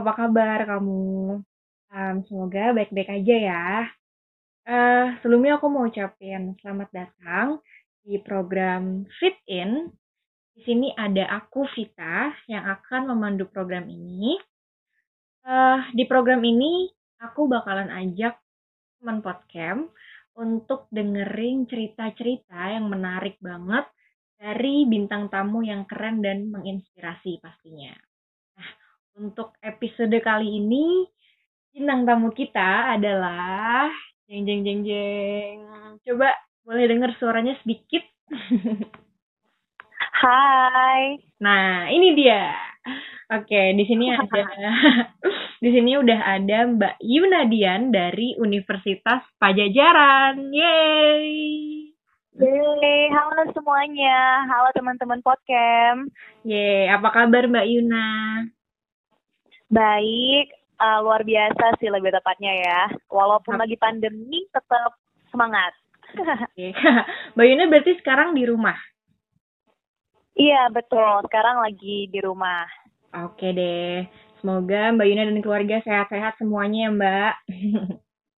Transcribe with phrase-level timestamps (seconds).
[0.00, 1.44] Apa kabar kamu?
[1.92, 3.64] Um, semoga baik-baik aja ya.
[4.64, 7.60] Eh, sebelumnya aku mau ucapin selamat datang
[8.00, 9.92] di program Fit In.
[10.56, 14.40] Di sini ada aku Vita yang akan memandu program ini.
[15.44, 16.88] Eh, di program ini
[17.20, 18.40] aku bakalan ajak
[19.04, 19.84] teman podcast
[20.32, 23.84] untuk dengerin cerita-cerita yang menarik banget
[24.40, 27.92] dari bintang tamu yang keren dan menginspirasi pastinya.
[29.18, 31.02] Untuk episode kali ini,
[31.74, 33.90] bintang tamu kita adalah
[34.30, 35.56] jeng jeng jeng jeng.
[36.06, 36.30] Coba
[36.62, 38.06] boleh dengar suaranya sedikit?
[40.20, 41.18] Hai.
[41.42, 42.54] Nah, ini dia.
[43.34, 44.42] Oke, di sini ada
[45.64, 50.54] di sini udah ada Mbak Yunadian dari Universitas Pajajaran.
[50.54, 51.26] Yeay.
[52.38, 54.46] Yeay, halo semuanya.
[54.46, 56.06] Halo teman-teman podcast.
[56.46, 58.06] Yeay, apa kabar Mbak Yuna?
[59.70, 60.50] Baik,
[60.82, 62.80] uh, luar biasa sih lebih tepatnya ya.
[63.06, 64.98] Walaupun lagi pandemi tetap
[65.30, 65.70] semangat.
[67.38, 68.74] Mbak Yuna berarti sekarang di rumah?
[70.34, 71.22] Iya, betul.
[71.30, 72.66] Sekarang lagi di rumah.
[73.14, 74.10] Oke deh.
[74.42, 77.34] Semoga Mbak Yuna dan keluarga sehat-sehat semuanya ya Mbak.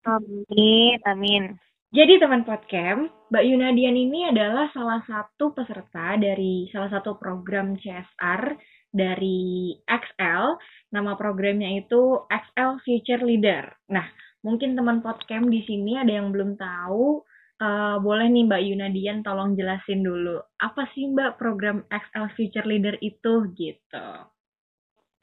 [0.02, 1.44] Amin, amin.
[1.92, 8.56] Jadi teman podcast, Mbak Yunadian ini adalah salah satu peserta dari salah satu program CSR
[8.92, 10.60] dari XL.
[10.92, 13.72] Nama programnya itu XL Future Leader.
[13.90, 14.06] Nah,
[14.44, 17.24] mungkin teman podcast di sini ada yang belum tahu.
[17.62, 20.42] Uh, boleh nih Mbak Yunadian tolong jelasin dulu.
[20.58, 24.08] Apa sih Mbak program XL Future Leader itu gitu?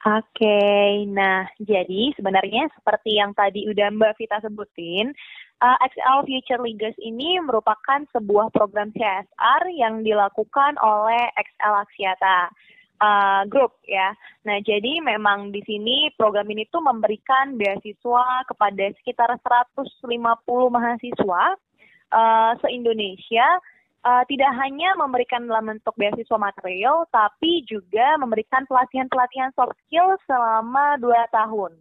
[0.06, 1.10] Oke, okay.
[1.10, 5.10] nah jadi sebenarnya seperti yang tadi udah Mbak Vita sebutin,
[5.58, 12.46] uh, XL Future Leaders ini merupakan sebuah program CSR yang dilakukan oleh XL Aksiata
[13.00, 14.14] uh, Group ya.
[14.44, 20.14] Nah jadi memang di sini program ini tuh memberikan beasiswa kepada sekitar 150
[20.70, 21.42] mahasiswa
[22.12, 23.46] uh, se-Indonesia
[24.04, 30.98] uh, tidak hanya memberikan dalam bentuk beasiswa material, tapi juga memberikan pelatihan-pelatihan soft skill selama
[31.00, 31.74] dua tahun.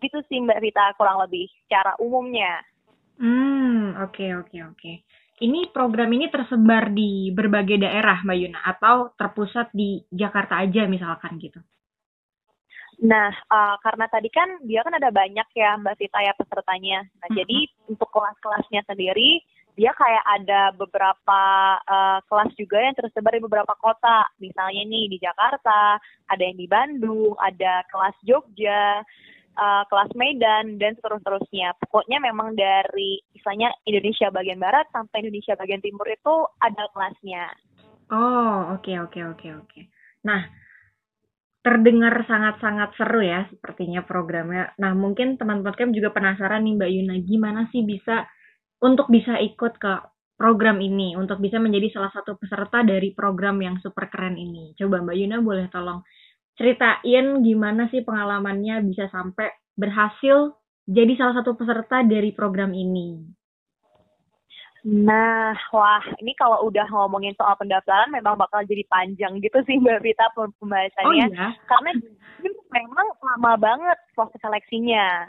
[0.00, 2.64] Gitu sih Mbak Vita kurang lebih secara umumnya.
[3.20, 4.76] Hmm, oke okay, oke okay, oke.
[4.80, 4.96] Okay.
[5.40, 11.40] Ini program ini tersebar di berbagai daerah Mbak Yuna atau terpusat di Jakarta aja misalkan
[11.40, 11.56] gitu?
[13.00, 17.08] Nah, uh, karena tadi kan dia kan ada banyak ya Mbak Vita ya pesertanya.
[17.24, 17.38] Nah, -hmm.
[17.40, 17.58] jadi
[17.88, 19.40] untuk kelas-kelasnya sendiri
[19.80, 21.42] dia kayak ada beberapa
[21.88, 24.28] uh, kelas juga yang tersebar di beberapa kota.
[24.36, 25.96] Misalnya nih di Jakarta,
[26.28, 29.00] ada yang di Bandung, ada kelas Jogja,
[29.60, 31.76] uh, kelas Medan dan seterus-terusnya.
[31.76, 36.34] Pokoknya memang dari misalnya Indonesia bagian barat sampai Indonesia bagian timur itu
[36.64, 37.44] ada kelasnya.
[38.10, 39.68] Oh, oke okay, oke okay, oke okay, oke.
[39.68, 39.84] Okay.
[40.26, 40.40] Nah,
[41.60, 44.72] terdengar sangat-sangat seru ya sepertinya programnya.
[44.80, 48.24] Nah, mungkin teman teman juga penasaran nih Mbak Yuna, gimana sih bisa
[48.80, 49.92] untuk bisa ikut ke
[50.40, 54.72] program ini, untuk bisa menjadi salah satu peserta dari program yang super keren ini.
[54.72, 56.00] Coba Mbak Yuna boleh tolong
[56.60, 60.52] ceritain gimana sih pengalamannya bisa sampai berhasil
[60.84, 63.24] jadi salah satu peserta dari program ini.
[64.80, 70.00] Nah, wah, ini kalau udah ngomongin soal pendaftaran memang bakal jadi panjang gitu sih Mbak
[70.04, 71.08] Vita pembahasannya.
[71.08, 71.48] Oh, iya?
[71.68, 71.90] Karena
[72.72, 75.28] memang lama banget proses seleksinya.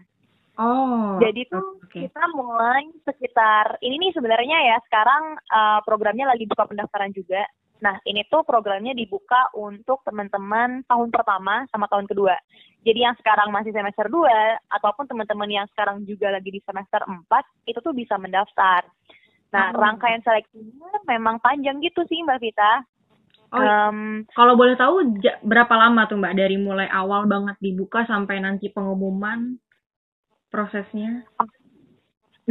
[0.56, 1.20] Oh.
[1.20, 2.08] Jadi tuh okay.
[2.08, 7.44] kita mulai sekitar ini nih sebenarnya ya sekarang uh, programnya lagi buka pendaftaran juga.
[7.82, 12.38] Nah, ini tuh programnya dibuka untuk teman-teman tahun pertama sama tahun kedua.
[12.86, 14.22] Jadi yang sekarang masih semester 2
[14.70, 17.26] ataupun teman-teman yang sekarang juga lagi di semester 4
[17.66, 18.86] itu tuh bisa mendaftar.
[19.50, 19.82] Nah, oh.
[19.82, 22.86] rangkaian seleksinya memang panjang gitu sih Mbak Vita.
[23.52, 28.40] Oh, um, kalau boleh tahu berapa lama tuh Mbak dari mulai awal banget dibuka sampai
[28.40, 29.60] nanti pengumuman?
[30.52, 31.24] prosesnya?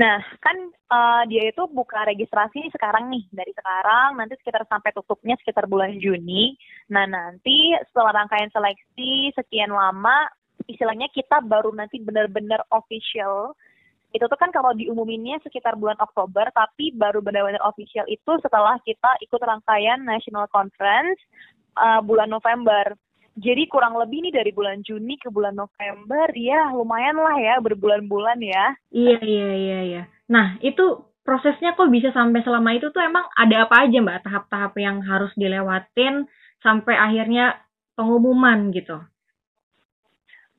[0.00, 0.56] Nah, kan
[0.88, 6.00] uh, dia itu buka registrasi sekarang nih, dari sekarang nanti sekitar sampai tutupnya sekitar bulan
[6.00, 6.56] Juni.
[6.88, 10.24] Nah, nanti setelah rangkaian seleksi sekian lama,
[10.64, 13.52] istilahnya kita baru nanti benar-benar official.
[14.16, 19.20] Itu tuh kan kalau diumuminnya sekitar bulan Oktober, tapi baru benar-benar official itu setelah kita
[19.20, 21.20] ikut rangkaian National Conference
[21.76, 22.96] uh, bulan November.
[23.38, 28.38] Jadi kurang lebih nih dari bulan Juni ke bulan November ya lumayan lah ya berbulan-bulan
[28.42, 28.74] ya.
[28.90, 30.02] Iya iya iya iya.
[30.26, 34.72] Nah itu prosesnya kok bisa sampai selama itu tuh emang ada apa aja mbak tahap-tahap
[34.82, 36.26] yang harus dilewatin
[36.58, 37.60] sampai akhirnya
[37.94, 38.98] pengumuman gitu?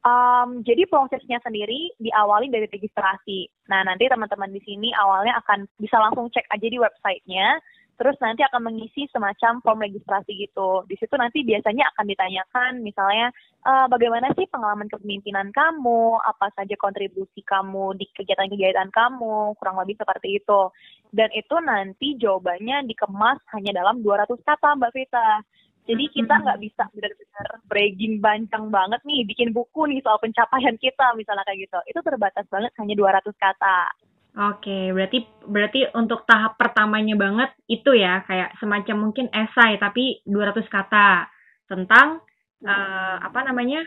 [0.02, 3.46] Um, jadi prosesnya sendiri diawali dari registrasi.
[3.70, 7.62] Nah nanti teman-teman di sini awalnya akan bisa langsung cek aja di websitenya
[8.02, 10.82] terus nanti akan mengisi semacam form registrasi gitu.
[10.90, 13.30] Di situ nanti biasanya akan ditanyakan misalnya
[13.62, 20.02] uh, bagaimana sih pengalaman kepemimpinan kamu, apa saja kontribusi kamu di kegiatan-kegiatan kamu, kurang lebih
[20.02, 20.74] seperti itu.
[21.14, 25.46] Dan itu nanti jawabannya dikemas hanya dalam 200 kata Mbak Vita.
[25.86, 31.14] Jadi kita nggak bisa benar-benar bragging bancang banget nih, bikin buku nih soal pencapaian kita
[31.14, 31.78] misalnya kayak gitu.
[31.86, 33.94] Itu terbatas banget hanya 200 kata.
[34.32, 40.72] Oke, berarti berarti untuk tahap pertamanya banget itu ya kayak semacam mungkin esai tapi 200
[40.72, 41.28] kata
[41.68, 42.24] tentang
[42.64, 43.84] uh, apa namanya?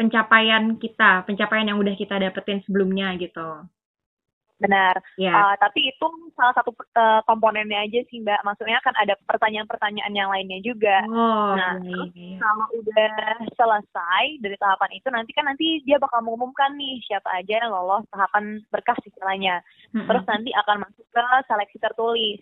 [0.00, 3.68] pencapaian kita, pencapaian yang udah kita dapetin sebelumnya gitu.
[4.60, 5.00] Benar.
[5.16, 5.32] Yeah.
[5.32, 8.44] Uh, tapi itu salah satu uh, komponennya aja sih Mbak.
[8.44, 11.00] Maksudnya kan ada pertanyaan-pertanyaan yang lainnya juga.
[11.08, 11.88] Oh, nah, okay.
[11.88, 12.12] terus
[12.44, 13.16] kalau udah
[13.56, 18.04] selesai dari tahapan itu nanti kan nanti dia bakal mengumumkan nih siapa aja yang lolos
[18.12, 19.64] tahapan berkas istilahnya.
[19.96, 20.06] Mm-hmm.
[20.06, 22.40] Terus nanti akan masuk ke seleksi tertulis.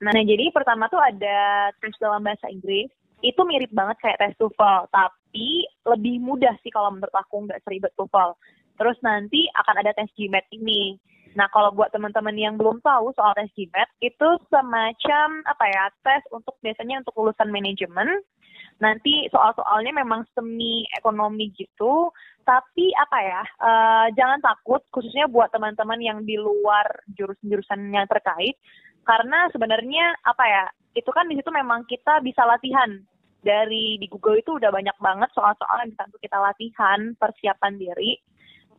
[0.00, 2.90] Nah, nah, jadi pertama tuh ada tes dalam bahasa Inggris.
[3.20, 7.92] Itu mirip banget kayak tes TOEFL, tapi lebih mudah sih kalau menurut aku nggak seribet
[7.94, 8.32] TOEFL.
[8.80, 10.96] Terus nanti akan ada tes GMAT ini.
[11.38, 16.22] Nah, kalau buat teman-teman yang belum tahu soal tes GMAT, itu semacam apa ya, tes
[16.34, 18.22] untuk biasanya untuk lulusan manajemen.
[18.80, 22.10] Nanti soal-soalnya memang semi ekonomi gitu,
[22.48, 28.56] tapi apa ya, uh, jangan takut, khususnya buat teman-teman yang di luar jurusan-jurusan yang terkait,
[29.04, 30.64] karena sebenarnya apa ya,
[30.96, 32.98] itu kan di situ memang kita bisa latihan
[33.44, 38.16] dari di Google itu udah banyak banget soal-soal yang bisa kita latihan, persiapan diri.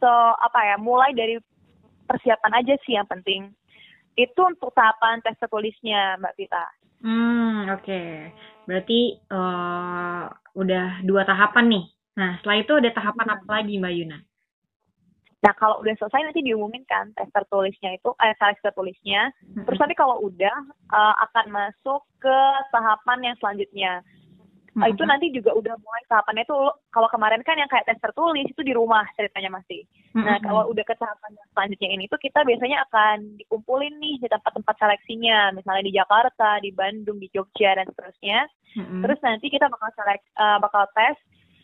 [0.01, 1.37] So, apa ya, mulai dari
[2.11, 3.55] persiapan aja sih yang penting.
[4.19, 6.65] Itu untuk tahapan tes tertulisnya, Mbak Vita.
[6.99, 7.87] Hmm, oke.
[7.87, 8.35] Okay.
[8.67, 8.99] Berarti
[9.31, 10.27] uh,
[10.59, 11.85] udah dua tahapan nih.
[12.19, 13.35] Nah, setelah itu ada tahapan hmm.
[13.39, 14.19] apa lagi, Mbak Yuna?
[15.41, 19.33] Nah, kalau udah selesai nanti diumumin kan tes tertulisnya itu, eh, seleksi tertulisnya.
[19.55, 19.65] Hmm.
[19.65, 20.57] Terus nanti kalau udah
[20.93, 22.37] uh, akan masuk ke
[22.69, 24.05] tahapan yang selanjutnya.
[24.71, 24.87] Hmm.
[24.87, 26.55] Itu nanti juga udah mulai tahapannya itu
[26.95, 29.83] kalau kemarin kan yang kayak tes tertulis itu di rumah ceritanya masih.
[30.15, 30.23] Hmm.
[30.23, 34.75] Nah kalau udah ke tahapan selanjutnya ini tuh kita biasanya akan dikumpulin nih di tempat-tempat
[34.79, 38.47] seleksinya, misalnya di Jakarta, di Bandung, di Jogja dan seterusnya.
[38.79, 39.03] Hmm.
[39.03, 41.19] Terus nanti kita bakal selek, uh, bakal tes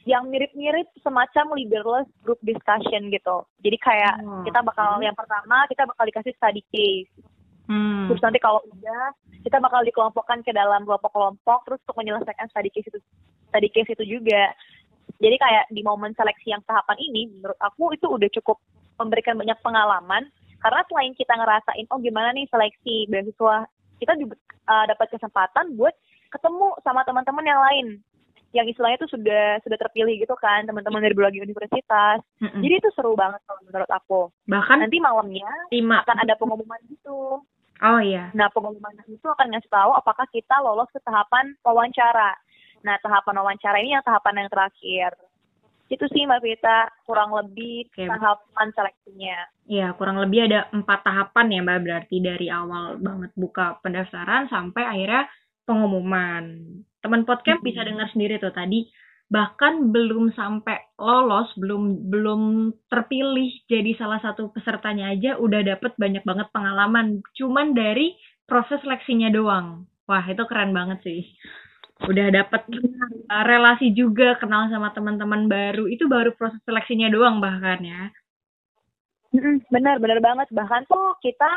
[0.08, 3.44] yang mirip-mirip semacam leaderless group discussion gitu.
[3.64, 4.44] Jadi kayak hmm.
[4.48, 7.12] kita bakal yang pertama kita bakal dikasih study case.
[7.68, 8.08] Hmm.
[8.12, 9.12] Terus nanti kalau udah
[9.44, 13.00] kita bakal dikelompokkan ke dalam kelompok-kelompok terus untuk menyelesaikan study case itu
[13.52, 14.52] study case itu juga.
[15.18, 18.60] Jadi kayak di momen seleksi yang tahapan ini menurut aku itu udah cukup
[18.98, 20.28] memberikan banyak pengalaman
[20.58, 23.70] karena selain kita ngerasain oh gimana nih seleksi beasiswa
[24.02, 24.36] kita juga
[24.70, 25.94] uh, dapat kesempatan buat
[26.34, 27.88] ketemu sama teman-teman yang lain
[28.56, 32.24] yang istilahnya itu sudah sudah terpilih gitu kan teman-teman dari berbagai universitas.
[32.40, 32.62] Mm-hmm.
[32.64, 34.22] Jadi itu seru banget kalau menurut aku.
[34.48, 36.02] Bahkan nanti malamnya lima.
[36.08, 37.44] akan ada pengumuman gitu.
[37.84, 38.34] Oh iya.
[38.34, 42.34] Nah pengumuman itu akan ngasih tahu apakah kita lolos ke tahapan wawancara.
[42.82, 45.14] Nah tahapan wawancara ini yang tahapan yang terakhir.
[45.88, 48.10] Itu sih Mbak Vita kurang lebih okay.
[48.10, 49.38] tahapan seleksinya.
[49.70, 54.84] Iya kurang lebih ada empat tahapan ya Mbak berarti dari awal banget buka pendaftaran sampai
[54.84, 55.24] akhirnya
[55.64, 56.44] pengumuman.
[57.00, 57.68] Teman podcast hmm.
[57.68, 58.90] bisa dengar sendiri tuh tadi
[59.28, 66.24] bahkan belum sampai lolos, belum belum terpilih jadi salah satu pesertanya aja udah dapet banyak
[66.24, 68.16] banget pengalaman cuman dari
[68.48, 69.84] proses seleksinya doang.
[70.08, 71.28] Wah, itu keren banget sih.
[72.08, 72.64] Udah dapet
[73.28, 75.92] relasi juga, kenal sama teman-teman baru.
[75.92, 78.08] Itu baru proses seleksinya doang bahkan ya.
[79.68, 80.48] Benar, benar banget.
[80.56, 81.52] Bahkan tuh kita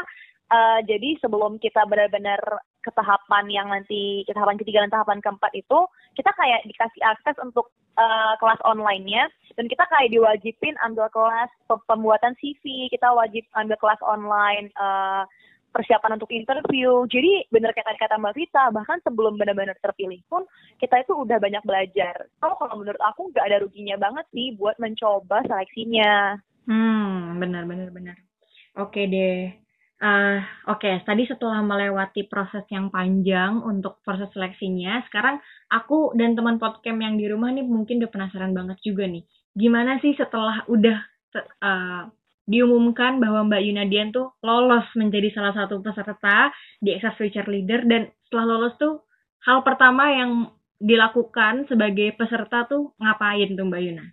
[0.51, 2.43] uh, jadi sebelum kita benar-benar
[2.81, 5.79] ke tahapan yang nanti ke tahapan ketiga dan tahapan keempat itu
[6.17, 7.69] kita kayak dikasih akses untuk
[8.01, 11.51] uh, kelas online-nya dan kita kayak diwajibin ambil kelas
[11.87, 15.29] pembuatan CV kita wajib ambil kelas online uh,
[15.71, 17.07] persiapan untuk interview.
[17.07, 20.43] Jadi benar kayak tadi kata Mbak Vita bahkan sebelum benar-benar terpilih pun
[20.83, 22.27] kita itu udah banyak belajar.
[22.43, 26.43] So kalau menurut aku nggak ada ruginya banget sih buat mencoba seleksinya.
[26.67, 28.17] Hmm benar benar benar
[28.77, 29.51] oke deh
[30.01, 30.41] Uh,
[30.73, 30.95] Oke, okay.
[31.05, 35.37] tadi setelah melewati proses yang panjang untuk proses seleksinya, sekarang
[35.69, 39.29] aku dan teman podcast yang di rumah nih mungkin udah penasaran banget juga nih.
[39.53, 40.99] Gimana sih setelah udah
[41.37, 42.09] uh,
[42.49, 46.49] diumumkan bahwa Mbak Yunadian tuh lolos menjadi salah satu peserta
[46.81, 49.05] di Access Future Leader dan setelah lolos tuh
[49.45, 50.49] hal pertama yang
[50.81, 54.07] dilakukan sebagai peserta tuh ngapain tuh Mbak Yuna?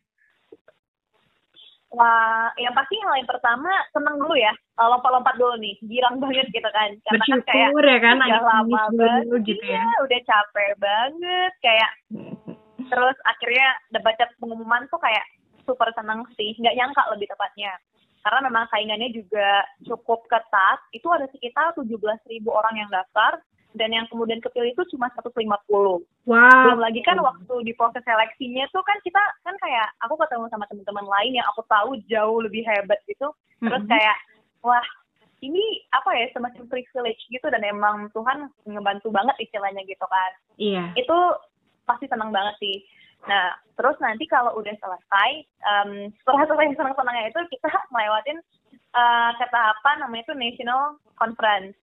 [1.96, 6.68] Wah, yang pasti yang lain pertama seneng dulu ya, lompat-lompat dulu nih, girang banget gitu
[6.68, 6.92] kan.
[7.08, 9.80] Karena kan kayak ya kan, udah lama banget, gitu ya.
[9.80, 11.92] Iya, udah capek banget, kayak
[12.88, 13.68] terus akhirnya
[14.04, 15.24] baca pengumuman tuh kayak
[15.64, 17.72] super seneng sih, nggak nyangka lebih tepatnya.
[18.24, 21.88] Karena memang saingannya juga cukup ketat, itu ada sekitar 17
[22.28, 23.40] ribu orang yang daftar,
[23.78, 26.02] dan yang kemudian kepilih itu cuma 150.
[26.26, 26.66] Wow.
[26.68, 30.66] Belum lagi kan waktu di proses seleksinya tuh kan kita kan kayak aku ketemu sama
[30.68, 33.30] teman-teman lain yang aku tahu jauh lebih hebat gitu.
[33.62, 33.90] Terus Mhm.
[33.90, 34.18] kayak
[34.66, 34.84] wah
[35.46, 40.32] ini apa ya semacam privilege gitu dan emang Tuhan ngebantu banget istilahnya gitu kan.
[40.58, 40.84] Iya.
[40.98, 41.18] Itu
[41.86, 42.82] pasti senang banget sih.
[43.26, 48.40] Nah, terus nanti kalau udah selesai, em, setelah selesai senang-senangnya itu kita ngelewatin
[48.98, 51.78] eh, ke tahapan namanya itu National Conference.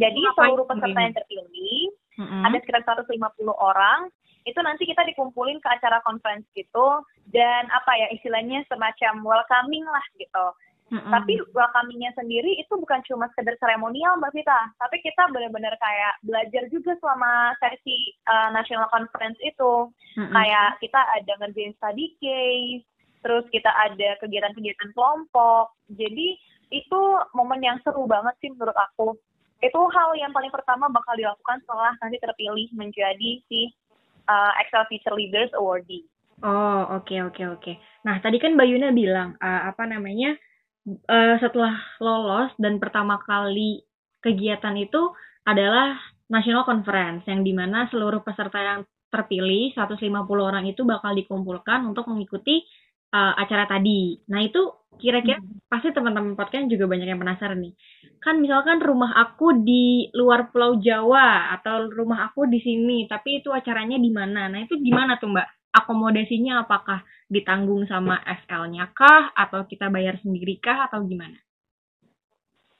[0.00, 1.82] Jadi seluruh peserta yang terpilih,
[2.16, 2.40] Mhm.
[2.48, 4.08] ada sekitar 150 orang,
[4.48, 10.04] itu nanti kita dikumpulin ke acara conference gitu, dan apa ya istilahnya semacam welcoming lah
[10.16, 10.46] gitu.
[10.90, 11.10] Mhm.
[11.12, 16.66] Tapi welcomingnya sendiri itu bukan cuma sekedar seremonial Mbak Vita, tapi kita benar-benar kayak belajar
[16.66, 19.86] juga selama sesi uh, national conference itu.
[20.18, 20.34] Mhm.
[20.34, 22.82] Kayak kita ada ngerjain study case,
[23.22, 25.70] terus kita ada kegiatan-kegiatan kelompok.
[25.94, 26.34] Jadi
[26.74, 27.00] itu
[27.38, 29.14] momen yang seru banget sih menurut aku.
[29.60, 33.68] Itu hal yang paling pertama bakal dilakukan setelah nanti terpilih menjadi si
[34.28, 36.04] uh, Excel Future Leaders Awardee.
[36.40, 37.72] Oh, oke oke oke.
[38.08, 40.32] Nah, tadi kan Mbak Yuna bilang eh, apa namanya?
[40.88, 43.84] eh, setelah lolos dan pertama kali
[44.24, 45.12] kegiatan itu
[45.44, 45.96] adalah
[46.30, 50.06] National Conference yang di mana seluruh peserta yang terpilih 150
[50.38, 52.62] orang itu bakal dikumpulkan untuk mengikuti
[53.14, 54.18] eh, acara tadi.
[54.30, 54.62] Nah, itu
[55.00, 57.74] kira-kira pasti teman-teman podcast juga banyak yang penasaran nih.
[58.20, 63.48] Kan misalkan rumah aku di luar Pulau Jawa atau rumah aku di sini, tapi itu
[63.48, 64.46] acaranya di mana?
[64.52, 65.48] Nah, itu gimana tuh, Mbak?
[65.70, 71.38] Akomodasinya apakah ditanggung sama SL-nya kah atau kita bayar sendiri kah atau gimana?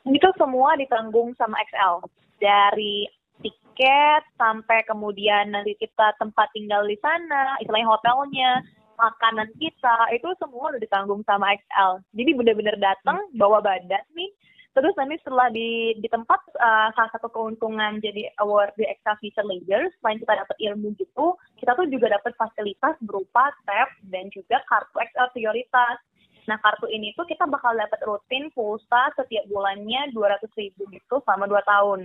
[0.09, 2.09] itu semua ditanggung sama XL
[2.41, 3.05] dari
[3.41, 8.53] tiket sampai kemudian nanti kita tempat tinggal di sana, istilahnya hotelnya,
[9.01, 12.05] makanan kita itu semua udah ditanggung sama XL.
[12.13, 14.31] Jadi bener-bener datang bawa badan nih.
[14.71, 19.49] Terus nanti setelah di di tempat uh, salah satu keuntungan jadi award di XL Future
[19.49, 24.63] Leaders, selain kita dapat ilmu gitu, kita tuh juga dapat fasilitas berupa tab dan juga
[24.71, 25.99] kartu XL prioritas.
[26.47, 31.51] Nah, kartu ini tuh kita bakal dapat rutin pulsa setiap bulannya 200 ribu gitu selama
[31.51, 32.01] 2 tahun.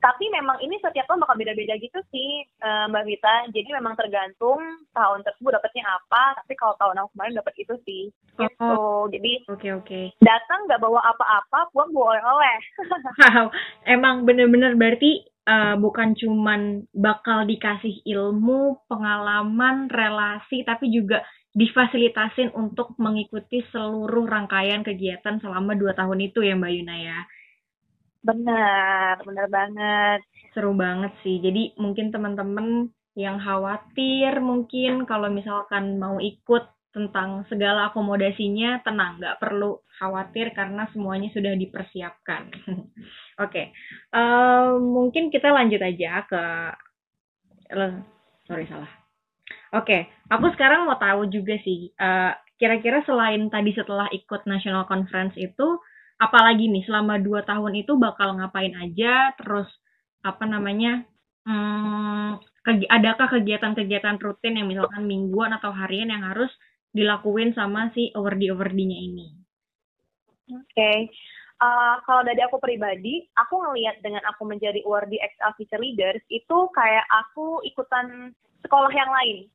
[0.00, 3.34] Tapi memang ini setiap tahun bakal beda-beda gitu sih, eh, Mbak Vita.
[3.52, 4.60] Jadi memang tergantung
[4.96, 6.40] tahun tersebut dapatnya apa.
[6.40, 8.04] Tapi kalau tahun aku kemarin dapat itu sih.
[8.40, 8.72] Gitu.
[9.12, 10.00] Jadi Oke oke.
[10.24, 12.58] datang nggak bawa apa-apa, pulang bawa oleh-oleh.
[13.20, 13.52] Wow,
[13.84, 22.94] emang bener-bener berarti eh, bukan cuman bakal dikasih ilmu, pengalaman, relasi, tapi juga difasilitasin untuk
[22.96, 27.18] mengikuti seluruh rangkaian kegiatan selama dua tahun itu ya Mbak Yuna ya.
[28.28, 30.18] Benar, benar banget.
[30.52, 31.36] Seru banget sih.
[31.44, 39.38] Jadi mungkin teman-teman yang khawatir mungkin kalau misalkan mau ikut tentang segala akomodasinya tenang, nggak
[39.38, 42.42] perlu khawatir karena semuanya sudah dipersiapkan.
[43.44, 43.62] Oke,
[44.10, 46.42] Eh, mungkin kita lanjut aja ke,
[47.70, 48.04] le-
[48.46, 48.90] sorry salah.
[49.74, 55.34] Oke, aku sekarang mau tahu juga sih, eh, kira-kira selain tadi setelah ikut National Conference
[55.38, 55.68] itu,
[56.20, 59.66] apalagi nih selama dua tahun itu bakal ngapain aja, terus
[60.20, 61.08] apa namanya,
[61.48, 62.36] hmm,
[62.92, 66.52] adakah kegiatan-kegiatan rutin yang misalkan mingguan atau harian yang harus
[66.92, 69.26] dilakuin sama si awardee-awardee-nya ini?
[70.52, 71.08] Oke.
[71.60, 76.58] Uh, kalau dari aku pribadi, aku ngelihat dengan aku menjadi awardee XL Future Leaders, itu
[76.72, 78.32] kayak aku ikutan
[78.64, 79.48] sekolah yang lain.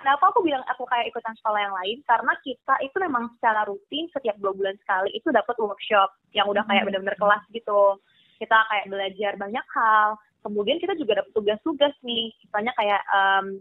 [0.00, 2.00] Kenapa aku bilang aku kayak ikutan sekolah yang lain?
[2.08, 6.64] Karena kita itu memang secara rutin setiap dua bulan sekali itu dapat workshop yang udah
[6.64, 8.00] kayak benar-benar kelas gitu.
[8.40, 10.16] Kita kayak belajar banyak hal.
[10.40, 13.60] Kemudian kita juga dapat tugas-tugas nih, misalnya kayak um,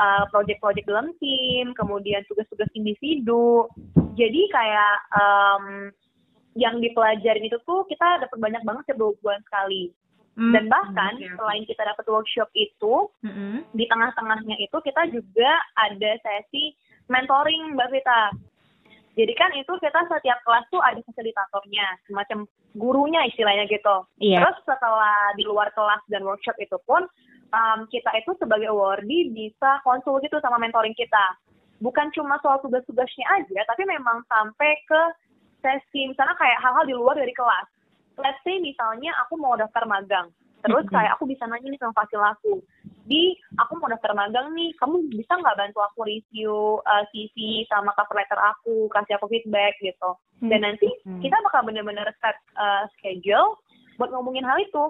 [0.00, 3.68] uh, project-project dalam tim, kemudian tugas-tugas individu.
[4.16, 5.92] Jadi kayak um,
[6.56, 9.92] yang dipelajarin itu tuh kita dapat banyak banget setiap dua bulan sekali.
[10.34, 11.30] Dan bahkan oke.
[11.38, 13.62] selain kita dapat workshop itu, Mm-mm.
[13.70, 16.74] di tengah-tengahnya itu kita juga ada sesi
[17.06, 18.34] mentoring Mbak Vita.
[19.14, 24.02] Jadi kan itu kita setiap kelas tuh ada fasilitatornya, semacam gurunya istilahnya gitu.
[24.18, 24.42] Iya.
[24.42, 27.06] Terus setelah di luar kelas dan workshop itu pun
[27.54, 31.38] um, kita itu sebagai awardee bisa konsul gitu sama mentoring kita.
[31.78, 35.02] Bukan cuma soal tugas-tugasnya aja, tapi memang sampai ke
[35.62, 37.70] sesi misalnya kayak hal-hal di luar dari kelas.
[38.14, 40.30] Let's say misalnya aku mau daftar magang,
[40.62, 42.62] terus kayak aku bisa nanya nih sama fasil aku,
[43.04, 47.92] di aku mau daftar magang nih, kamu bisa nggak bantu aku review uh, CV sama
[47.98, 50.14] cover letter aku, kasih aku feedback gitu.
[50.44, 51.20] Dan nanti Hmm.
[51.20, 53.60] kita bakal bener-bener set uh, schedule
[53.98, 54.84] buat ngomongin hal itu.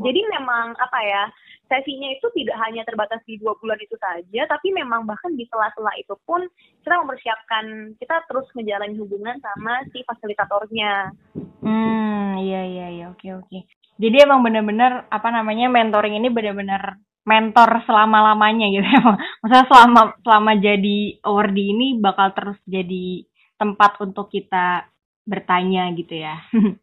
[0.00, 1.22] Jadi memang apa ya,
[1.70, 5.94] sesinya itu tidak hanya terbatas di dua bulan itu saja, tapi memang bahkan di sela-sela
[5.94, 6.42] itu pun
[6.82, 11.14] kita mempersiapkan, kita terus menjalani hubungan sama si fasilitatornya.
[11.62, 13.58] Hmm, iya iya iya, oke oke.
[14.02, 19.00] Jadi emang bener-bener apa namanya mentoring ini bener-bener mentor selama-lamanya gitu ya.
[19.44, 23.22] Maksudnya selama selama jadi awardee ini bakal terus jadi
[23.60, 24.90] tempat untuk kita
[25.22, 26.42] bertanya gitu ya.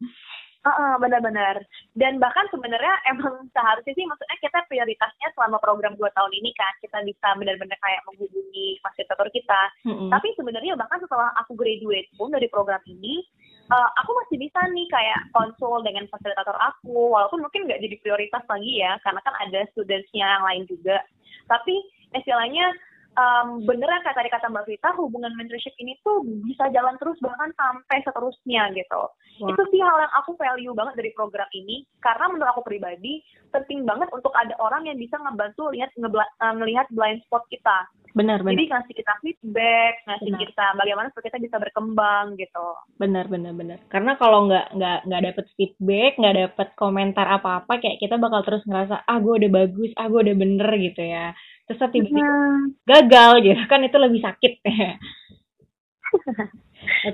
[0.67, 1.63] Uh, benar-benar.
[1.95, 6.75] Dan bahkan sebenarnya emang seharusnya sih maksudnya kita prioritasnya selama program dua tahun ini kan
[6.83, 9.61] kita bisa benar-benar kayak menghubungi fasilitator kita.
[9.87, 10.11] Mm-hmm.
[10.11, 13.23] Tapi sebenarnya bahkan setelah aku graduate pun dari program ini,
[13.71, 18.43] uh, aku masih bisa nih kayak konsul dengan fasilitator aku, walaupun mungkin nggak jadi prioritas
[18.51, 20.99] lagi ya, karena kan ada studentsnya yang lain juga.
[21.47, 21.79] Tapi
[22.11, 22.75] istilahnya
[23.17, 27.51] um, beneran kayak tadi kata Mbak Vita, hubungan mentorship ini tuh bisa jalan terus bahkan
[27.57, 29.01] sampai seterusnya gitu.
[29.41, 29.53] Wow.
[29.53, 33.85] Itu sih hal yang aku value banget dari program ini karena menurut aku pribadi penting
[33.85, 37.89] banget untuk ada orang yang bisa ngebantu lihat uh, ngelihat blind spot kita.
[38.17, 38.57] Benar, benar.
[38.57, 40.41] Jadi ngasih kita feedback, ngasih benar.
[40.41, 42.67] kita bagaimana supaya kita bisa berkembang gitu.
[42.97, 43.77] Benar, benar, benar.
[43.93, 48.65] Karena kalau nggak nggak nggak dapet feedback, nggak dapet komentar apa-apa, kayak kita bakal terus
[48.65, 52.87] ngerasa ah gue udah bagus, ah gue udah bener gitu ya terus tiba-tiba hmm.
[52.87, 54.93] gagal gitu kan itu lebih sakit ya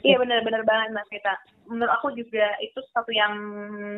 [0.04, 1.34] Iya benar-benar banget Mas kita.
[1.66, 3.34] Menurut aku juga itu satu yang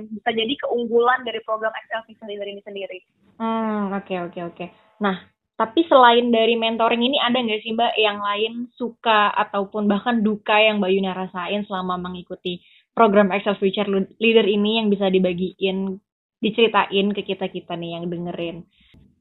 [0.07, 2.99] bisa jadi keunggulan dari program Excel Vision Leader ini sendiri.
[3.35, 4.55] Hmm oke okay, oke okay, oke.
[4.55, 4.67] Okay.
[5.03, 10.19] Nah tapi selain dari mentoring ini ada nggak sih Mbak yang lain suka ataupun bahkan
[10.19, 12.59] duka yang Mbak Yuna rasain selama mengikuti
[12.91, 13.87] program Excel Future
[14.19, 15.95] Leader ini yang bisa dibagiin
[16.43, 18.67] diceritain ke kita kita nih yang dengerin.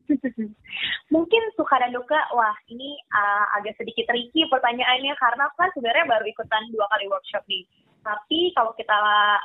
[1.15, 6.25] Mungkin suka dan duka, wah ini uh, agak sedikit tricky pertanyaannya karena kan sebenarnya baru
[6.29, 7.65] ikutan dua kali workshop nih.
[8.05, 8.93] Tapi kalau kita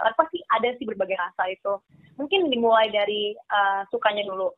[0.03, 1.79] apa sih ada sih berbagai rasa itu.
[2.19, 4.51] Mungkin dimulai dari uh, sukanya dulu.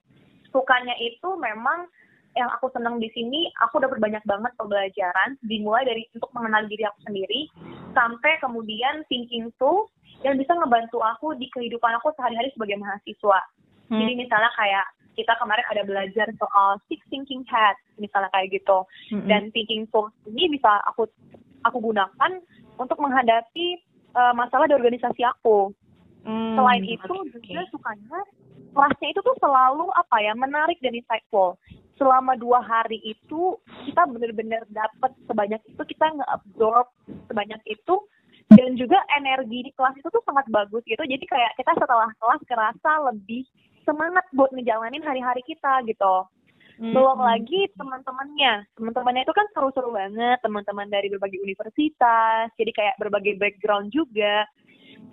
[0.49, 1.85] Sukanya itu memang
[2.33, 6.87] yang aku senang di sini, aku udah berbanyak banget pembelajaran, dimulai dari untuk mengenal diri
[6.87, 7.51] aku sendiri,
[7.91, 9.91] sampai kemudian thinking tool
[10.23, 13.39] yang bisa ngebantu aku di kehidupan aku sehari-hari sebagai mahasiswa.
[13.91, 13.99] Hmm.
[13.99, 14.85] Jadi misalnya kayak
[15.15, 19.27] kita kemarin ada belajar soal six thinking hat misalnya kayak gitu mm-hmm.
[19.27, 21.07] dan thinking tools ini bisa aku
[21.67, 22.31] aku gunakan
[22.79, 23.77] untuk menghadapi
[24.15, 25.71] uh, masalah di organisasi aku
[26.25, 27.53] mm, selain itu okay.
[27.53, 28.19] juga sukanya
[28.71, 31.59] kelasnya itu tuh selalu apa ya menarik dan insightful
[31.99, 36.89] selama dua hari itu kita benar-benar dapat sebanyak itu kita nge-absorb
[37.29, 37.95] sebanyak itu
[38.51, 42.41] dan juga energi di kelas itu tuh sangat bagus gitu jadi kayak kita setelah kelas
[42.49, 43.45] kerasa lebih
[43.83, 46.27] semangat buat ngejalanin hari-hari kita gitu.
[46.81, 46.97] Hmm.
[46.97, 48.65] Belum lagi teman-temannya.
[48.73, 54.49] Teman-temannya itu kan seru-seru banget, teman-teman dari berbagai universitas, jadi kayak berbagai background juga.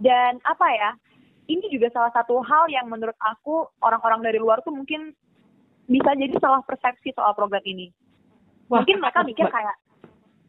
[0.01, 0.91] Dan apa ya?
[1.49, 5.17] Ini juga salah satu hal yang menurut aku orang-orang dari luar tuh mungkin
[5.89, 7.89] bisa jadi salah persepsi soal program ini.
[8.69, 9.77] Wah, mungkin mereka mikir kayak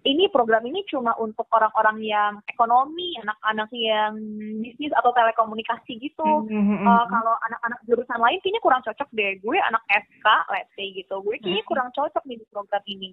[0.08, 4.16] ini program ini cuma untuk orang-orang yang ekonomi, anak-anak yang
[4.64, 6.48] bisnis atau telekomunikasi gitu.
[6.48, 6.88] Mm-hmm.
[6.88, 9.36] Uh, kalau anak-anak jurusan lain kayaknya kurang cocok deh.
[9.44, 11.20] Gue anak FK, let's say gitu.
[11.20, 13.12] Gue kayaknya kurang cocok nih di program ini.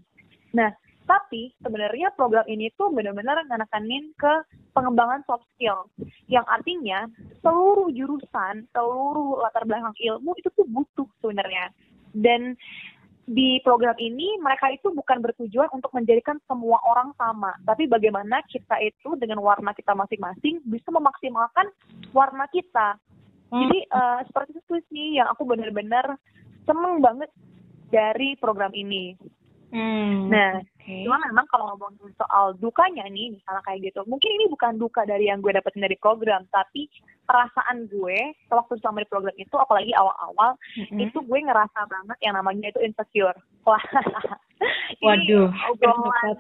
[0.54, 0.70] Nah,
[1.06, 4.32] tapi sebenarnya program ini tuh benar-benar nganakanin ke
[4.70, 5.90] pengembangan soft skill.
[6.30, 6.98] Yang artinya
[7.42, 11.70] seluruh jurusan, seluruh latar belakang ilmu itu tuh butuh sebenarnya.
[12.14, 12.54] Dan
[13.26, 18.78] di program ini mereka itu bukan bertujuan untuk menjadikan semua orang sama, tapi bagaimana kita
[18.78, 21.66] itu dengan warna kita masing-masing bisa memaksimalkan
[22.14, 22.94] warna kita.
[23.50, 23.66] Hmm.
[23.66, 26.14] Jadi uh, seperti itu sih yang aku benar-benar
[26.62, 27.30] seneng banget
[27.90, 29.18] dari program ini.
[29.74, 30.30] Hmm.
[30.30, 31.02] Nah, okay.
[31.02, 35.26] cuma memang kalau ngomongin soal dukanya nih, misalnya kayak gitu, mungkin ini bukan duka dari
[35.26, 36.86] yang gue dapetin dari program, tapi
[37.26, 38.18] perasaan gue
[38.54, 41.02] waktu selama di program itu, apalagi awal-awal, mm-hmm.
[41.02, 43.34] itu gue ngerasa banget yang namanya itu insecure.
[43.66, 43.82] Wah,
[45.02, 46.30] Waduh, udah mulai,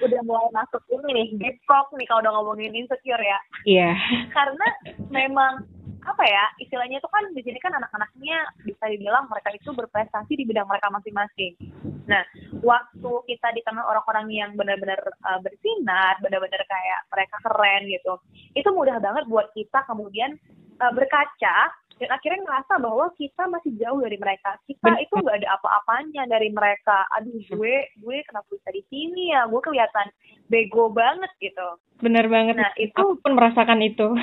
[0.00, 3.38] udah mulai masuk ini nih, deep talk nih kalau udah ngomongin insecure ya.
[3.68, 3.92] Iya.
[3.92, 3.94] Yeah.
[4.36, 4.66] Karena
[5.12, 5.68] memang
[6.04, 10.44] apa ya istilahnya itu kan di sini kan anak-anaknya bisa dibilang mereka itu berprestasi di
[10.44, 11.56] bidang mereka masing-masing.
[12.04, 12.20] Nah,
[12.60, 18.14] waktu kita dikenal orang-orang yang benar-benar uh, bersinar, benar-benar kayak mereka keren gitu,
[18.52, 20.36] itu mudah banget buat kita kemudian
[20.84, 24.58] uh, berkaca dan akhirnya ngerasa bahwa kita masih jauh dari mereka.
[24.66, 27.06] Kita itu nggak ada apa-apanya dari mereka.
[27.14, 29.46] Aduh, gue gue kenapa bisa di sini ya?
[29.46, 30.10] Gue kelihatan
[30.50, 31.78] bego banget gitu.
[32.02, 32.58] Bener banget.
[32.58, 34.10] Nah, itu aku pun merasakan itu.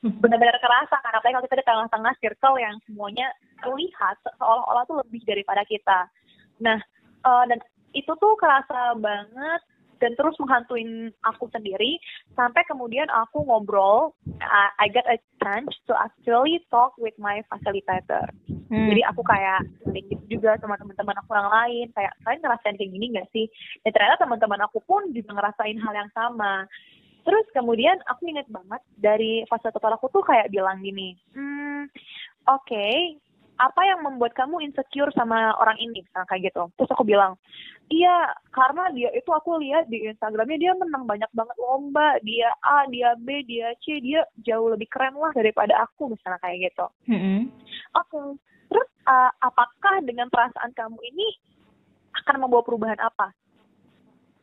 [0.00, 3.26] benar-benar kerasa karena apalagi kalau kita di tengah-tengah circle yang semuanya
[3.60, 6.08] terlihat seolah-olah tuh lebih daripada kita.
[6.64, 6.80] Nah,
[7.24, 7.60] uh, dan
[7.92, 9.60] itu tuh kerasa banget
[10.00, 12.00] dan terus menghantuin aku sendiri
[12.32, 18.32] sampai kemudian aku ngobrol I, I got a chance to actually talk with my facilitator
[18.48, 18.88] hmm.
[18.88, 23.06] jadi aku kayak sedikit juga sama teman-teman aku yang lain kayak kalian ngerasain kayak gini
[23.12, 23.46] gak sih
[23.84, 26.64] dan ternyata teman-teman aku pun juga ngerasain hal yang sama
[27.24, 31.88] terus kemudian aku inget banget dari fasilitator aku tuh kayak bilang gini hmm
[32.48, 33.20] oke okay,
[33.60, 37.36] apa yang membuat kamu insecure sama orang ini misalnya kayak gitu terus aku bilang
[37.92, 42.88] iya karena dia itu aku lihat di Instagramnya dia menang banyak banget lomba dia A
[42.88, 47.52] dia B dia C dia jauh lebih keren lah daripada aku misalnya kayak gitu mm-hmm.
[48.00, 48.28] oke okay.
[48.72, 51.28] terus uh, apakah dengan perasaan kamu ini
[52.24, 53.36] akan membawa perubahan apa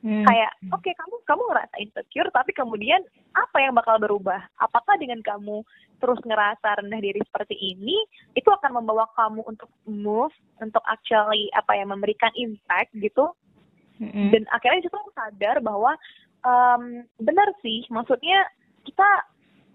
[0.05, 0.21] Hmm.
[0.29, 3.01] Kayak oke okay, kamu kamu ngerasa insecure tapi kemudian
[3.33, 4.45] apa yang bakal berubah?
[4.61, 5.65] Apakah dengan kamu
[5.97, 7.97] terus ngerasa rendah diri seperti ini
[8.37, 13.33] itu akan membawa kamu untuk move untuk actually apa ya memberikan impact gitu?
[13.97, 14.29] Hmm.
[14.29, 15.97] Dan akhirnya itu aku sadar bahwa
[16.45, 18.45] um, benar sih maksudnya
[18.85, 19.25] kita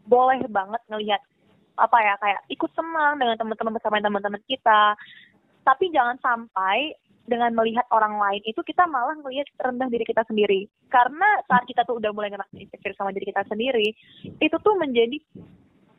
[0.07, 1.23] boleh banget ngelihat
[1.79, 4.95] apa ya kayak ikut senang dengan teman-teman bersama teman-teman kita
[5.63, 6.95] tapi jangan sampai
[7.27, 10.67] dengan melihat orang lain itu kita malah melihat rendah diri kita sendiri.
[10.91, 13.95] Karena saat kita tuh udah mulai ngerasa insecure sama diri kita sendiri
[14.43, 15.19] itu tuh menjadi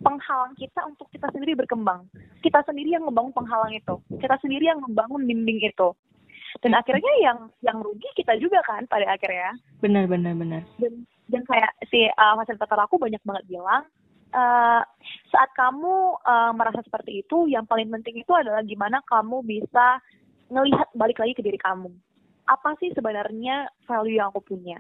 [0.03, 2.05] penghalang kita untuk kita sendiri berkembang.
[2.43, 3.95] Kita sendiri yang membangun penghalang itu.
[4.19, 5.89] Kita sendiri yang membangun dinding itu.
[6.61, 9.55] Dan akhirnya yang yang rugi kita juga kan pada akhirnya.
[9.79, 10.61] Benar benar benar.
[10.77, 13.87] Dan dan kayak si uh, fasilitator aku banyak banget bilang
[14.35, 14.81] uh,
[15.29, 20.01] saat kamu uh, merasa seperti itu yang paling penting itu adalah gimana kamu bisa
[20.53, 21.89] ngelihat balik lagi ke diri kamu.
[22.43, 24.75] Apa sih sebenarnya value yang aku punya?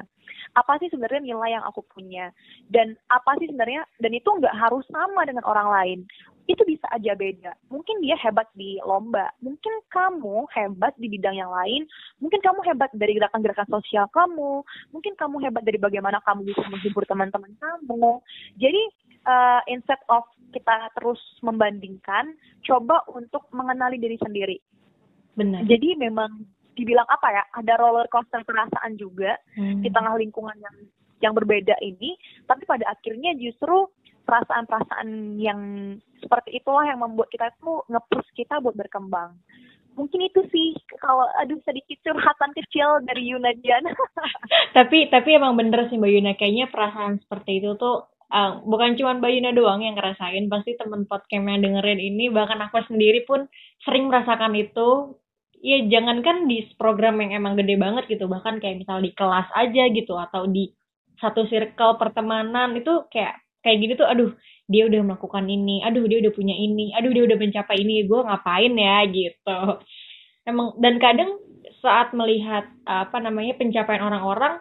[0.53, 2.29] Apa sih sebenarnya nilai yang aku punya?
[2.67, 5.99] Dan apa sih sebenarnya, dan itu nggak harus sama dengan orang lain.
[6.43, 7.55] Itu bisa aja beda.
[7.71, 11.87] Mungkin dia hebat di lomba, mungkin kamu hebat di bidang yang lain,
[12.19, 14.59] mungkin kamu hebat dari gerakan-gerakan sosial kamu,
[14.91, 18.19] mungkin kamu hebat dari bagaimana kamu bisa menghibur teman-teman kamu.
[18.59, 18.83] Jadi
[19.23, 22.35] uh, instead of kita terus membandingkan,
[22.67, 24.59] coba untuk mengenali diri sendiri.
[25.33, 25.65] Benar.
[25.65, 29.85] Jadi memang dibilang apa ya, ada roller coaster perasaan juga hmm.
[29.85, 30.77] di tengah lingkungan yang
[31.23, 32.19] yang berbeda ini,
[32.49, 33.87] tapi pada akhirnya justru
[34.27, 35.59] perasaan-perasaan yang
[36.19, 39.35] seperti itulah yang membuat kita tuh ngepush kita buat berkembang.
[39.93, 43.85] Mungkin itu sih kalau aduh sedikit curhatan kecil dari Yuna Dian.
[44.77, 49.21] tapi tapi emang bener sih Mbak Yuna kayaknya perasaan seperti itu tuh uh, bukan cuma
[49.21, 53.45] Mbak Yuna doang yang ngerasain, pasti temen podcast yang dengerin ini bahkan aku sendiri pun
[53.85, 55.13] sering merasakan itu
[55.63, 59.83] Iya, jangankan di program yang emang gede banget gitu, bahkan kayak misal di kelas aja
[59.95, 60.67] gitu atau di
[61.23, 64.35] satu circle pertemanan itu kayak kayak gini tuh aduh
[64.67, 68.19] dia udah melakukan ini, aduh dia udah punya ini, aduh dia udah mencapai ini, gue
[68.27, 69.59] ngapain ya gitu.
[70.43, 71.31] Emang dan kadang
[71.79, 74.59] saat melihat apa namanya pencapaian orang-orang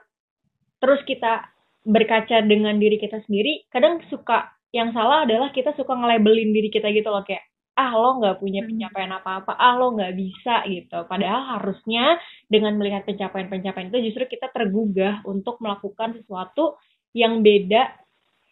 [0.78, 1.50] terus kita
[1.82, 6.94] berkaca dengan diri kita sendiri, kadang suka yang salah adalah kita suka ngelabelin diri kita
[6.94, 8.68] gitu loh kayak ah lo nggak punya hmm.
[8.68, 10.98] pencapaian apa-apa, ah lo nggak bisa gitu.
[11.08, 16.76] Padahal harusnya dengan melihat pencapaian-pencapaian itu justru kita tergugah untuk melakukan sesuatu
[17.16, 17.92] yang beda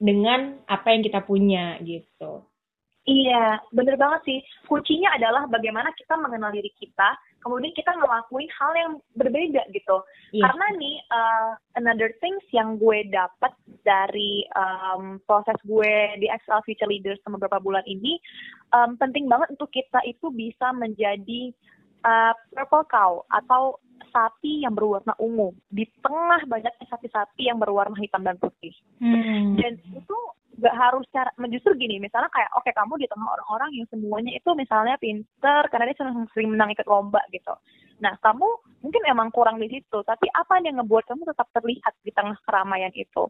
[0.00, 2.50] dengan apa yang kita punya gitu.
[3.09, 4.39] Iya, bener banget sih.
[4.69, 10.05] Kuncinya adalah bagaimana kita mengenal diri kita, kemudian kita ngelakuin hal yang berbeda gitu.
[10.37, 10.45] Iya.
[10.45, 13.57] Karena nih, uh, another things yang gue dapat
[13.89, 18.21] dari um, proses gue di Excel Future Leaders sama beberapa bulan ini,
[18.77, 21.57] um, penting banget untuk kita itu bisa menjadi
[22.05, 25.53] uh, purple cow atau sapi yang berwarna ungu.
[25.69, 28.73] Di tengah banyaknya sapi-sapi yang berwarna hitam dan putih.
[28.99, 29.61] Hmm.
[29.61, 30.17] Dan itu
[30.61, 34.33] gak harus cara justru gini misalnya kayak oke okay, kamu di tengah orang-orang yang semuanya
[34.37, 37.57] itu misalnya pinter karena dia sering, sering menang ikut lomba gitu.
[38.05, 38.45] Nah kamu
[38.85, 42.93] mungkin emang kurang di situ tapi apa yang ngebuat kamu tetap terlihat di tengah keramaian
[42.93, 43.25] itu?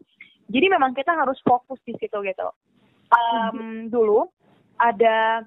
[0.50, 2.48] Jadi memang kita harus fokus di situ gitu.
[3.10, 4.26] Um, dulu
[4.78, 5.46] ada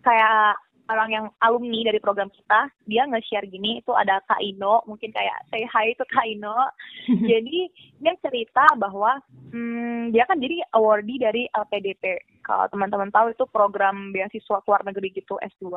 [0.00, 0.56] kayak
[0.88, 5.44] orang yang alumni dari program kita dia nge-share gini itu ada Kak Ino mungkin kayak
[5.52, 6.56] say hi itu Kak Ino.
[7.30, 7.68] Jadi
[8.00, 9.20] dia cerita bahwa
[9.52, 15.12] hmm, dia kan jadi awardee dari LPDP kalau teman-teman tahu itu program beasiswa luar negeri
[15.12, 15.68] gitu S2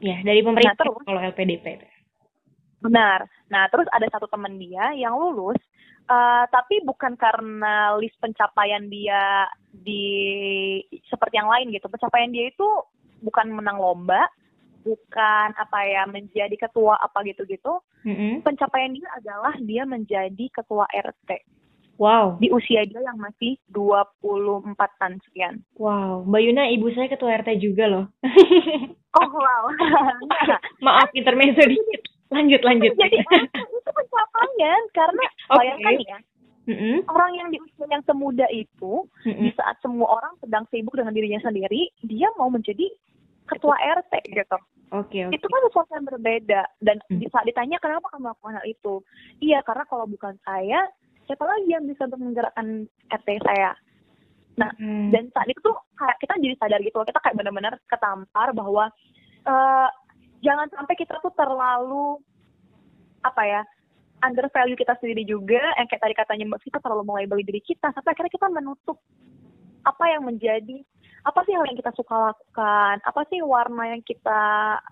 [0.00, 1.66] ya dari pemerintah nah, terus, kalau LPDP
[2.80, 3.28] benar.
[3.52, 5.60] Nah terus ada satu teman dia yang lulus
[6.04, 10.04] Uh, tapi bukan karena list pencapaian dia di
[11.08, 11.88] seperti yang lain gitu.
[11.88, 12.68] Pencapaian dia itu
[13.24, 14.28] bukan menang lomba,
[14.84, 17.80] bukan apa ya menjadi ketua apa gitu-gitu.
[18.04, 18.44] Mm-hmm.
[18.44, 21.40] Pencapaian dia adalah dia menjadi ketua RT.
[21.96, 22.42] Wow.
[22.42, 25.54] Di usia dia yang masih 24 tahun sekian.
[25.78, 26.26] Wow.
[26.26, 28.04] Mbak Yuna, ibu saya ketua RT juga loh.
[29.18, 29.64] oh, wow.
[30.84, 32.02] Maaf, intermezzo dikit.
[32.34, 32.92] Lanjut, lanjut.
[32.98, 34.80] Jadi, itu pencapaian.
[34.90, 35.54] Karena okay.
[35.54, 36.18] bayangkan ya,
[36.66, 36.96] mm-hmm.
[37.06, 39.42] orang yang di usia yang semuda itu, mm-hmm.
[39.46, 42.90] di saat semua orang sedang sibuk dengan dirinya sendiri, dia mau menjadi
[43.48, 44.58] ketua RT gitu.
[44.94, 45.36] Oke, okay, okay.
[45.40, 47.18] Itu kan sesuatu yang berbeda dan hmm.
[47.18, 48.94] bisa ditanya kenapa kamu melakukan hal itu.
[49.42, 50.86] Iya, karena kalau bukan saya,
[51.24, 53.72] siapa lagi yang bisa untuk menggerakkan RT saya
[54.54, 55.10] nah hmm.
[55.10, 58.86] dan saat itu tuh kayak kita jadi sadar gitu loh kita kayak benar-benar ketampar bahwa
[59.50, 59.88] uh,
[60.46, 62.22] jangan sampai kita tuh terlalu
[63.26, 63.60] apa ya
[64.22, 67.90] under value kita sendiri juga yang kayak tadi katanya mbak kita terlalu melabeli diri kita
[67.98, 69.02] sampai akhirnya kita menutup
[69.82, 70.86] apa yang menjadi
[71.24, 73.00] apa sih hal yang kita suka lakukan?
[73.00, 74.42] Apa sih warna yang kita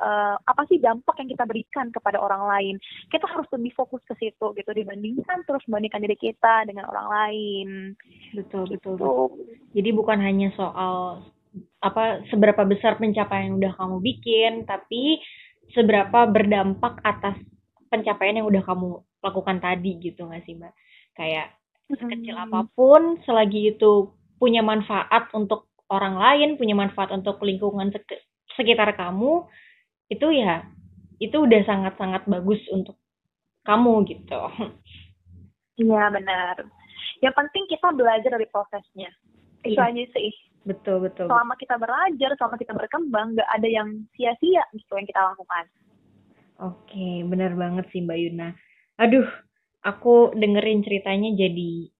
[0.00, 2.74] uh, apa sih dampak yang kita berikan kepada orang lain?
[3.12, 7.68] Kita harus lebih fokus ke situ gitu dibandingkan terus membandingkan diri kita dengan orang lain.
[8.32, 8.96] Betul betul, gitu.
[8.96, 9.24] betul.
[9.76, 11.28] jadi bukan hanya soal
[11.84, 15.20] apa seberapa besar pencapaian yang udah kamu bikin tapi
[15.76, 17.36] seberapa berdampak atas
[17.92, 20.72] pencapaian yang udah kamu lakukan tadi gitu nggak sih mbak?
[21.12, 21.52] Kayak
[21.92, 27.92] sekecil apa pun selagi itu punya manfaat untuk orang lain, punya manfaat untuk lingkungan
[28.56, 29.44] sekitar kamu,
[30.08, 30.64] itu ya
[31.20, 32.96] itu udah sangat-sangat bagus untuk
[33.62, 34.40] kamu gitu.
[35.78, 36.66] Iya benar.
[37.22, 39.12] Yang penting kita belajar dari prosesnya.
[39.62, 39.92] Itu iya.
[39.92, 40.32] aja sih.
[40.66, 41.30] Betul betul.
[41.30, 45.64] Selama kita belajar, selama kita berkembang, nggak ada yang sia-sia gitu yang kita lakukan.
[46.62, 48.48] Oke, benar banget sih Mbak Yuna.
[48.98, 49.26] Aduh,
[49.82, 51.90] aku dengerin ceritanya jadi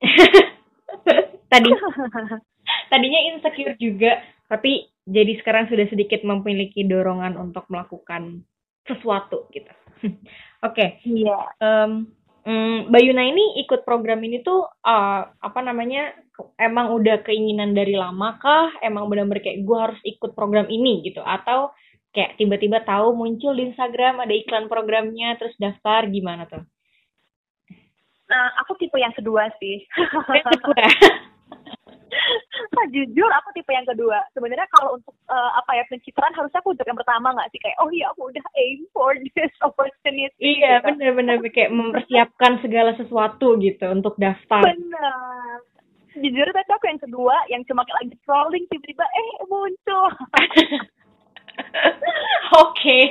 [1.52, 1.70] tadi
[2.90, 4.18] tadinya insecure juga
[4.50, 8.42] tapi jadi sekarang sudah sedikit memiliki dorongan untuk melakukan
[8.84, 9.70] sesuatu gitu
[10.04, 10.98] oke okay.
[11.06, 12.10] iya um,
[12.44, 16.12] um, Bayuna ini ikut program ini tuh uh, apa namanya
[16.58, 21.22] emang udah keinginan dari lama kah emang benar-benar kayak gue harus ikut program ini gitu
[21.22, 21.70] atau
[22.10, 26.66] kayak tiba-tiba tahu muncul di Instagram ada iklan programnya terus daftar gimana tuh
[28.30, 29.82] Nah, aku tipe yang kedua sih.
[30.38, 30.86] Yang kedua.
[32.76, 34.18] nah, jujur aku tipe yang kedua.
[34.34, 37.78] Sebenarnya kalau untuk uh, apa ya pencitraan harusnya aku untuk yang pertama nggak sih kayak
[37.80, 40.34] oh iya aku udah aim for this opportunity.
[40.38, 40.86] Iya gitu.
[40.94, 44.62] benar-benar kayak mempersiapkan segala sesuatu gitu untuk daftar.
[44.64, 45.64] Benar.
[46.10, 50.10] Jujur tadi aku yang kedua yang cuma kayak lagi scrolling tiba-tiba eh muncul.
[52.58, 52.74] Oke.
[52.74, 53.04] okay.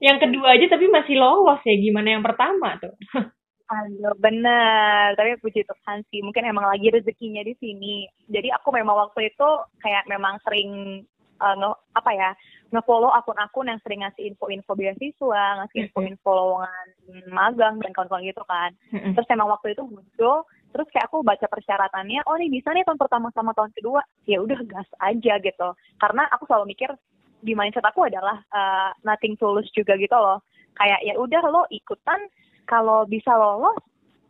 [0.00, 2.96] Yang kedua aja tapi masih lolos ya gimana yang pertama tuh?
[3.70, 5.14] Aduh, bener.
[5.14, 8.10] Tapi puji Tuhan sih, mungkin emang lagi rezekinya di sini.
[8.26, 11.02] Jadi aku memang waktu itu kayak memang sering
[11.38, 12.30] uh, nge, apa ya
[12.74, 16.86] ngefollow akun-akun yang sering ngasih info-info beasiswa, ngasih info-info lowongan
[17.30, 18.70] magang dan kawan-kawan gitu kan.
[18.90, 22.98] Terus emang waktu itu muncul, terus kayak aku baca persyaratannya, oh ini bisa nih tahun
[22.98, 25.68] pertama sama tahun kedua, ya udah gas aja gitu.
[25.98, 26.94] Karena aku selalu mikir
[27.42, 30.38] di mindset aku adalah uh, nothing tulus juga gitu loh.
[30.78, 32.22] Kayak ya udah lo ikutan
[32.70, 33.74] kalau bisa lolos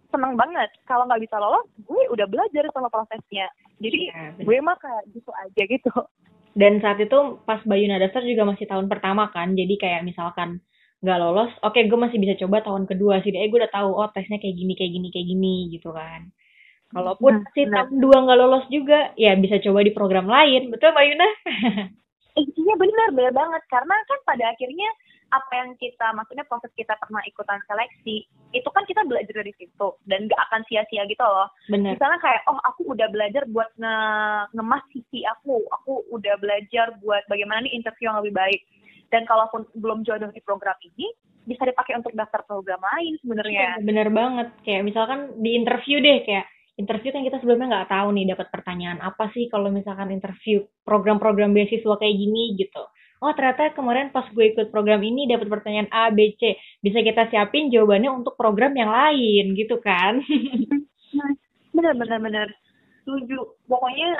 [0.08, 0.72] seneng banget.
[0.88, 3.46] Kalau nggak bisa lolos gue udah belajar sama prosesnya.
[3.80, 5.92] Jadi ya, gue mah kayak gitu aja gitu.
[6.56, 9.54] Dan saat itu pas Bayu Nadasar juga masih tahun pertama kan.
[9.54, 10.64] Jadi kayak misalkan
[11.00, 13.32] nggak lolos oke okay, gue masih bisa coba tahun kedua sih.
[13.32, 16.32] Eh gue udah tahu oh tesnya kayak gini kayak gini kayak gini gitu kan.
[16.90, 20.74] Kalaupun nah, si tahun dua nggak lolos juga ya bisa coba di program lain.
[20.74, 21.28] Betul Mbak Yuna?
[22.30, 23.58] Eh, iya benar benar banget.
[23.66, 24.86] Karena kan pada akhirnya
[25.30, 29.88] apa yang kita maksudnya proses kita pernah ikutan seleksi itu kan kita belajar dari situ
[30.10, 31.46] dan gak akan sia-sia gitu loh.
[31.70, 31.94] Bener.
[31.94, 33.96] Misalnya kayak oh aku udah belajar buat nge
[34.58, 38.60] ngemas sisi aku, aku udah belajar buat bagaimana nih interview yang lebih baik.
[39.10, 41.10] Dan kalaupun belum jodoh di program ini,
[41.42, 43.82] bisa dipakai untuk daftar program lain sebenarnya.
[43.82, 44.48] Iya, bener banget.
[44.62, 46.46] Kayak misalkan di interview deh kayak
[46.78, 51.52] interview kan kita sebelumnya nggak tahu nih dapat pertanyaan apa sih kalau misalkan interview program-program
[51.52, 52.82] beasiswa kayak gini gitu
[53.20, 56.56] oh ternyata kemarin pas gue ikut program ini dapat pertanyaan A, B, C.
[56.80, 60.24] Bisa kita siapin jawabannya untuk program yang lain gitu kan.
[61.76, 62.48] bener, bener, bener.
[63.04, 63.38] Setuju.
[63.68, 64.16] Pokoknya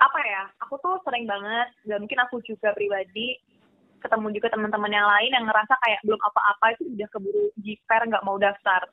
[0.00, 3.38] apa ya, aku tuh sering banget, dan mungkin aku juga pribadi,
[4.02, 8.24] ketemu juga teman-teman yang lain yang ngerasa kayak belum apa-apa itu udah keburu jiper nggak
[8.26, 8.84] mau daftar.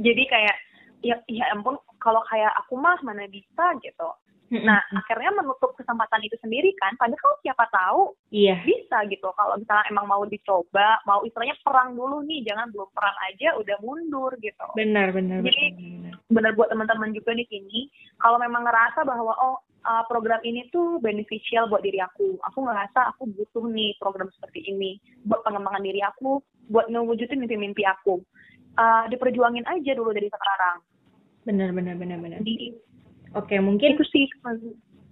[0.00, 0.56] Jadi kayak,
[1.04, 4.10] ya, ya ampun, kalau kayak aku mah mana bisa gitu
[4.50, 6.98] Nah, akhirnya menutup kesempatan itu sendiri kan.
[6.98, 8.58] Padahal siapa tahu iya.
[8.66, 9.30] bisa gitu.
[9.38, 13.76] Kalau misalnya emang mau dicoba, mau istilahnya perang dulu nih, jangan belum perang aja udah
[13.78, 14.66] mundur gitu.
[14.74, 15.46] Benar, benar.
[15.46, 17.86] Jadi benar, benar buat teman-teman juga di sini,
[18.18, 22.42] kalau memang ngerasa bahwa oh uh, program ini tuh beneficial buat diri aku.
[22.50, 24.98] Aku ngerasa aku butuh nih program seperti ini
[25.30, 28.18] buat pengembangan diri aku, buat ngewujudin mimpi-mimpi aku.
[28.74, 30.82] Uh, diperjuangin aja dulu dari sekarang.
[31.44, 32.40] Benar, benar, benar, benar.
[32.44, 32.76] Di,
[33.30, 34.26] Oke, mungkin itu sih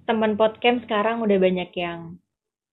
[0.02, 2.18] teman podcast sekarang udah banyak yang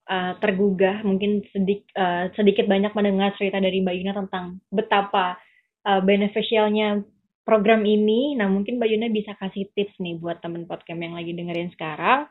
[0.10, 5.38] uh, tergugah, mungkin sedik, uh, sedikit banyak mendengar cerita dari Mbak Yuna tentang betapa
[5.86, 7.06] uh, beneficialnya
[7.46, 8.34] program ini.
[8.34, 12.26] Nah, mungkin Mbak Yuna bisa kasih tips nih buat teman podcast yang lagi dengerin sekarang.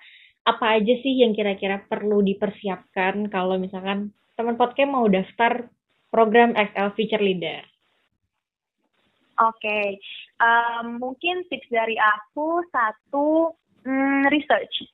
[0.44, 5.70] Apa aja sih yang kira-kira perlu dipersiapkan kalau misalkan teman podcast mau daftar
[6.10, 7.73] program XL Feature Leader?
[9.34, 9.86] Oke, okay.
[10.38, 13.50] um, mungkin tips dari aku satu
[13.82, 14.86] mm, research.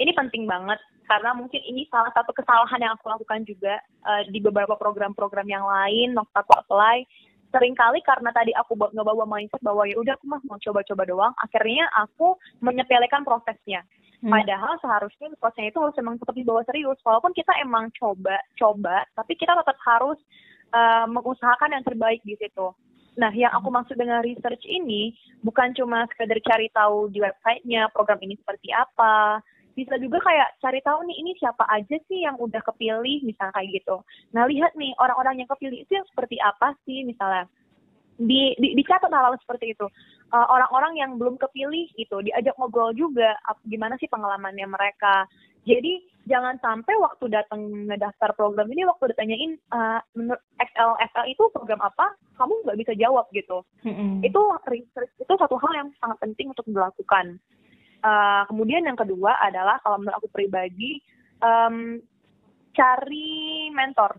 [0.00, 3.76] Ini penting banget karena mungkin ini salah satu kesalahan yang aku lakukan juga
[4.08, 7.04] uh, di beberapa program-program yang lain waktu aku apply.
[7.52, 11.34] Seringkali karena tadi aku nggak bawa mindset bahwa ya udah aku mah mau coba-coba doang,
[11.38, 13.86] akhirnya aku menyepelekan prosesnya.
[14.24, 14.32] Hmm.
[14.32, 16.98] Padahal seharusnya prosesnya itu harus memang tetap dibawa serius.
[17.04, 20.18] Walaupun kita emang coba-coba, tapi kita tetap harus
[20.72, 22.74] uh, mengusahakan yang terbaik di situ.
[23.14, 25.14] Nah, yang aku maksud dengan research ini
[25.46, 29.38] bukan cuma sekedar cari tahu di websitenya program ini seperti apa,
[29.74, 33.82] bisa juga kayak cari tahu nih ini siapa aja sih yang udah kepilih misalnya kayak
[33.82, 33.96] gitu.
[34.30, 37.50] Nah, lihat nih orang-orang yang kepilih itu yang seperti apa sih misalnya.
[38.14, 39.86] Di, di dicatat hal-hal seperti itu.
[40.34, 45.26] orang orang-orang yang belum kepilih gitu, diajak ngobrol juga gimana sih pengalamannya mereka.
[45.62, 51.80] Jadi jangan sampai waktu datang ngedaftar program ini waktu ditanyain uh, menurut XLFL itu program
[51.84, 54.24] apa kamu nggak bisa jawab gitu mm-hmm.
[54.24, 57.36] itu research itu satu hal yang sangat penting untuk dilakukan
[58.00, 61.04] uh, kemudian yang kedua adalah kalau menurut aku pribadi
[61.44, 62.00] um,
[62.72, 64.16] cari mentor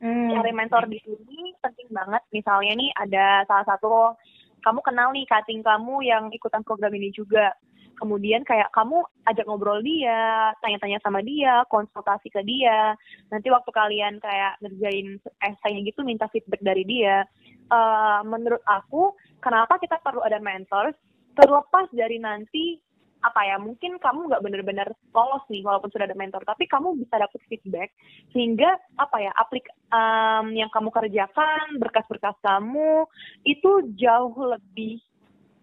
[0.00, 0.28] mm.
[0.34, 4.16] cari mentor di sini penting banget misalnya nih ada salah satu
[4.60, 7.52] kamu kenal nih cutting kamu yang ikutan program ini juga
[8.00, 12.96] kemudian kayak kamu ajak ngobrol dia, tanya-tanya sama dia, konsultasi ke dia.
[13.28, 17.28] Nanti waktu kalian kayak ngerjain esainya gitu minta feedback dari dia.
[17.68, 19.12] Uh, menurut aku,
[19.44, 20.96] kenapa kita perlu ada mentor?
[21.36, 22.80] Terlepas dari nanti
[23.20, 27.20] apa ya mungkin kamu nggak benar-benar lolos nih walaupun sudah ada mentor tapi kamu bisa
[27.20, 27.92] dapat feedback
[28.32, 33.04] sehingga apa ya aplik um, yang kamu kerjakan berkas-berkas kamu
[33.44, 35.04] itu jauh lebih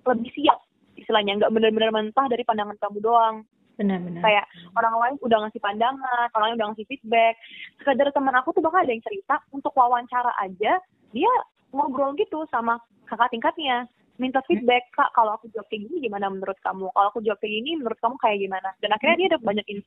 [0.05, 0.61] lebih siap
[0.97, 3.37] istilahnya nggak benar-benar mentah dari pandangan kamu doang.
[3.77, 7.37] Benar-benar kayak orang lain udah ngasih pandangan orang lain udah ngasih feedback.
[7.77, 10.81] Sekedar teman aku tuh bahkan ada yang cerita untuk wawancara aja
[11.13, 11.33] dia
[11.71, 16.57] ngobrol gitu sama kakak tingkatnya minta feedback kak kalau aku jawab kayak gini gimana menurut
[16.61, 16.89] kamu?
[16.91, 18.69] Kalau aku jawab kayak gini menurut kamu kayak gimana?
[18.81, 19.79] Dan akhirnya dia dapat banyak in,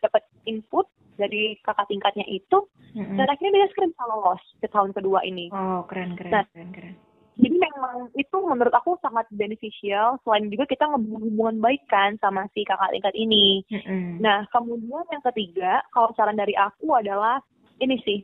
[0.00, 2.58] dapat input dari kakak tingkatnya itu
[2.96, 3.16] mm-hmm.
[3.20, 5.52] dan akhirnya dia sekarang bisa lolos ke tahun kedua ini.
[5.52, 6.94] Oh keren keren nah, keren keren.
[7.36, 12.64] jadi memang itu menurut aku sangat beneficial selain juga kita hubungan baik kan sama si
[12.64, 13.60] kakak tingkat ini.
[13.68, 14.20] Mm-hmm.
[14.24, 17.40] nah kemudian yang ketiga kalau saran dari aku adalah
[17.82, 18.20] ini sih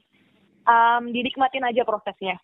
[0.65, 2.39] um, didikmatin aja prosesnya.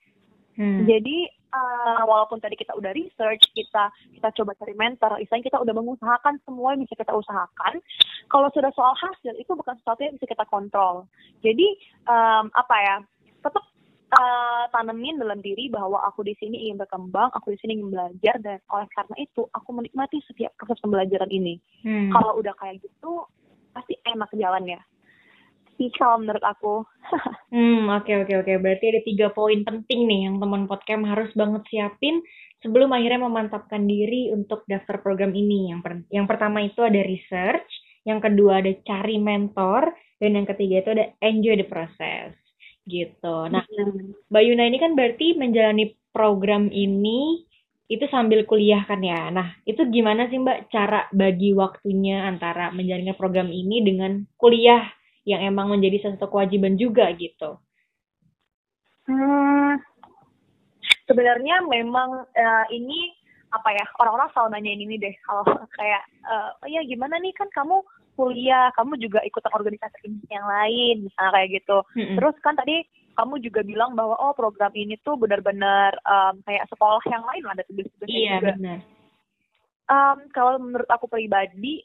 [0.54, 0.86] Hmm.
[0.86, 5.74] jadi uh, walaupun tadi kita udah research kita kita coba cari mentor istilahnya kita udah
[5.78, 7.78] mengusahakan semua yang bisa kita usahakan
[8.26, 11.06] kalau sudah soal hasil itu bukan sesuatu yang bisa kita kontrol
[11.40, 11.66] jadi
[12.10, 12.96] um, apa ya
[13.44, 13.64] tetap
[14.14, 18.34] uh, tanemin dalam diri bahwa aku di sini ingin berkembang, aku di sini ingin belajar
[18.40, 21.58] dan oleh karena itu aku menikmati setiap proses pembelajaran ini.
[21.82, 22.10] Hmm.
[22.14, 23.26] Kalau udah kayak gitu
[23.74, 24.78] pasti enak jalannya.
[25.74, 26.86] Sih kalau menurut aku.
[27.54, 28.46] hmm oke okay, oke okay, oke.
[28.46, 28.56] Okay.
[28.62, 32.22] Berarti ada tiga poin penting nih yang teman podcast harus banget siapin
[32.64, 35.74] sebelum akhirnya memantapkan diri untuk daftar program ini.
[35.74, 37.68] Yang per yang pertama itu ada research,
[38.06, 42.32] yang kedua ada cari mentor, dan yang ketiga itu ada enjoy the process
[42.84, 43.48] gitu.
[43.48, 43.64] Nah,
[44.28, 47.44] Mbak Yuna ini kan berarti menjalani program ini
[47.88, 49.28] itu sambil kuliah kan ya.
[49.28, 54.84] Nah, itu gimana sih Mbak cara bagi waktunya antara menjalankan program ini dengan kuliah
[55.24, 57.56] yang emang menjadi salah satu kewajiban juga gitu?
[59.04, 59.80] Hmm,
[61.08, 63.12] sebenarnya memang uh, ini
[63.52, 65.44] apa ya orang-orang selalu nanyain ini deh kalau
[65.78, 67.84] kayak uh, oh ya gimana nih kan kamu
[68.14, 71.78] kuliah, kamu juga ikutan organisasi yang lain, misalnya kayak gitu.
[71.98, 72.16] Mm-hmm.
[72.18, 77.02] Terus kan tadi kamu juga bilang bahwa oh program ini tuh benar-benar um, kayak sekolah
[77.10, 78.54] yang lain ada tugas-tugasnya iya, juga.
[78.54, 78.78] benar.
[79.84, 81.84] Um, kalau menurut aku pribadi,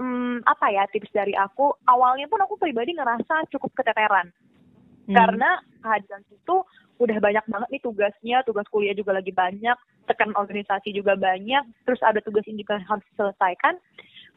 [0.00, 1.76] um, apa ya tips dari aku?
[1.84, 4.32] Awalnya pun aku pribadi ngerasa cukup keteteran.
[5.06, 5.14] Hmm.
[5.14, 6.56] Karena kehadiran itu
[7.00, 12.00] udah banyak banget nih tugasnya, tugas kuliah juga lagi banyak, tekan organisasi juga banyak, terus
[12.04, 13.76] ada tugas indikator harus diselesaikan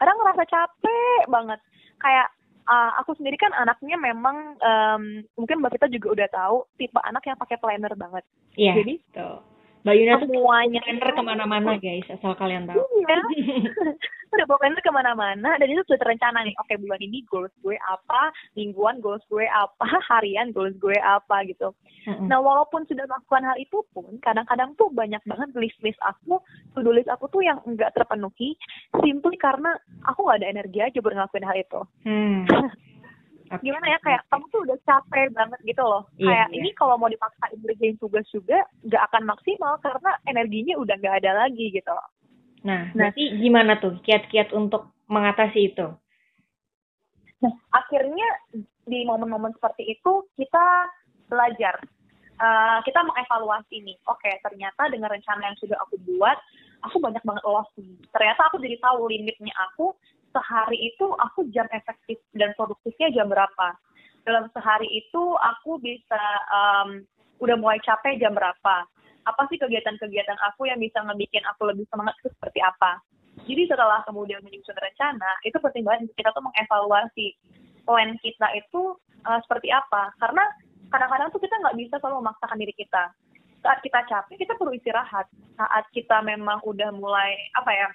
[0.04, 1.60] kadang ngerasa capek banget
[2.02, 2.28] kayak
[2.68, 5.04] uh, aku sendiri kan anaknya memang um,
[5.38, 8.24] mungkin mbak kita juga udah tahu tipe anak yang pakai planner banget
[8.60, 9.40] iya jadi tuh
[9.84, 12.80] Mbak Yuna semuanya planner ke mana-mana guys, asal kalian tahu.
[13.04, 13.20] Iya.
[14.34, 16.56] udah bawa planner ke mana-mana dan itu sudah terencana nih.
[16.64, 21.76] Oke bulan ini goals gue apa, mingguan goals gue apa, harian goals gue apa gitu.
[22.08, 22.28] Mm-hmm.
[22.32, 26.40] Nah walaupun sudah melakukan hal itu pun, kadang-kadang tuh banyak banget list-list aku,
[26.76, 28.56] to-do list aku tuh yang enggak terpenuhi,
[29.04, 29.76] simply karena
[30.08, 31.82] aku nggak ada energi aja buat ngelakuin hal itu.
[32.08, 32.40] Hmm.
[33.62, 36.04] gimana ya kayak kamu tuh udah capek banget gitu loh.
[36.18, 36.58] Iya, kayak iya.
[36.62, 41.32] ini kalau mau dipaksain ngerjain tugas juga nggak akan maksimal karena energinya udah nggak ada
[41.46, 41.94] lagi gitu
[42.64, 43.12] nah, nah.
[43.12, 45.88] berarti gimana tuh kiat-kiat untuk mengatasi itu?
[47.44, 48.28] Nah akhirnya
[48.88, 50.88] di momen-momen seperti itu kita
[51.28, 51.76] belajar
[52.40, 56.38] uh, kita mengevaluasi nih, oke okay, ternyata dengan rencana yang sudah aku buat,
[56.84, 57.96] aku banyak banget loss nih.
[58.12, 59.94] Ternyata aku jadi tahu limitnya aku
[60.34, 63.78] sehari itu aku jam efektif dan produktifnya jam berapa.
[64.26, 67.06] Dalam sehari itu aku bisa um,
[67.40, 68.76] udah mulai capek jam berapa.
[69.24, 73.00] Apa sih kegiatan-kegiatan aku yang bisa ngebikin aku lebih semangat itu seperti apa.
[73.44, 77.34] Jadi setelah kemudian menyusun rencana, itu penting banget kita tuh mengevaluasi
[77.84, 80.12] plan kita itu uh, seperti apa.
[80.20, 80.44] Karena
[80.92, 83.04] kadang-kadang tuh kita nggak bisa selalu memaksakan diri kita.
[83.64, 85.28] Saat kita capek, kita perlu istirahat.
[85.56, 87.88] Saat kita memang udah mulai, apa ya,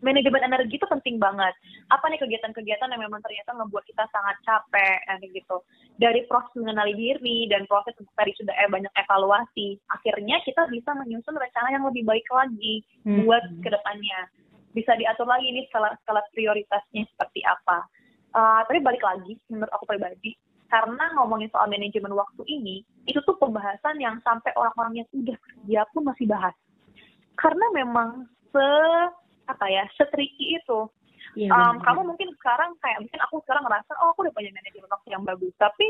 [0.00, 1.50] manajemen energi itu penting banget.
[1.90, 5.56] Apa nih kegiatan-kegiatan yang memang ternyata membuat kita sangat capek, ya, gitu.
[5.98, 11.34] Dari proses mengenali diri dan proses tadi sudah eh, banyak evaluasi, akhirnya kita bisa menyusun
[11.34, 13.26] rencana yang lebih baik lagi hmm.
[13.26, 14.20] buat ke depannya.
[14.76, 17.88] Bisa diatur lagi ini skala skala prioritasnya seperti apa.
[18.36, 20.36] Uh, tapi balik lagi, menurut aku pribadi,
[20.68, 25.80] karena ngomongin soal manajemen waktu ini, itu tuh pembahasan yang sampai orang-orang yang udah kerja
[25.96, 26.52] pun masih bahas.
[27.40, 28.68] Karena memang se
[29.48, 30.86] apa ya setriki itu.
[31.36, 34.90] Ya, um, kamu mungkin sekarang kayak mungkin aku sekarang ngerasa oh aku udah punya manajemen
[34.92, 35.52] waktu yang bagus.
[35.56, 35.86] Tapi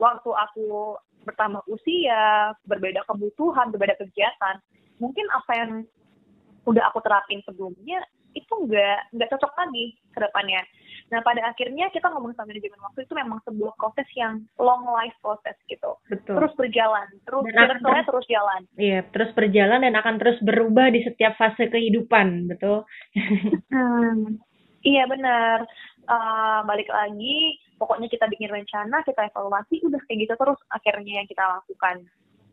[0.00, 0.98] waktu aku
[1.28, 4.56] bertambah usia berbeda kebutuhan berbeda kegiatan
[4.96, 5.70] mungkin apa yang
[6.64, 8.00] udah aku terapin sebelumnya
[8.32, 10.62] itu nggak nggak cocok lagi ke depannya.
[11.10, 15.14] Nah pada akhirnya kita ngomong sama manajemen waktu itu memang sebuah proses yang long life
[15.18, 15.98] proses gitu.
[16.06, 16.38] Betul.
[16.38, 18.60] Terus berjalan, terus dan terus, terus jalan.
[18.78, 22.86] Iya, terus berjalan dan akan terus berubah di setiap fase kehidupan, betul.
[23.74, 24.38] hmm,
[24.86, 25.66] iya benar.
[26.10, 31.28] Uh, balik lagi, pokoknya kita bikin rencana, kita evaluasi, udah kayak gitu terus akhirnya yang
[31.28, 32.06] kita lakukan.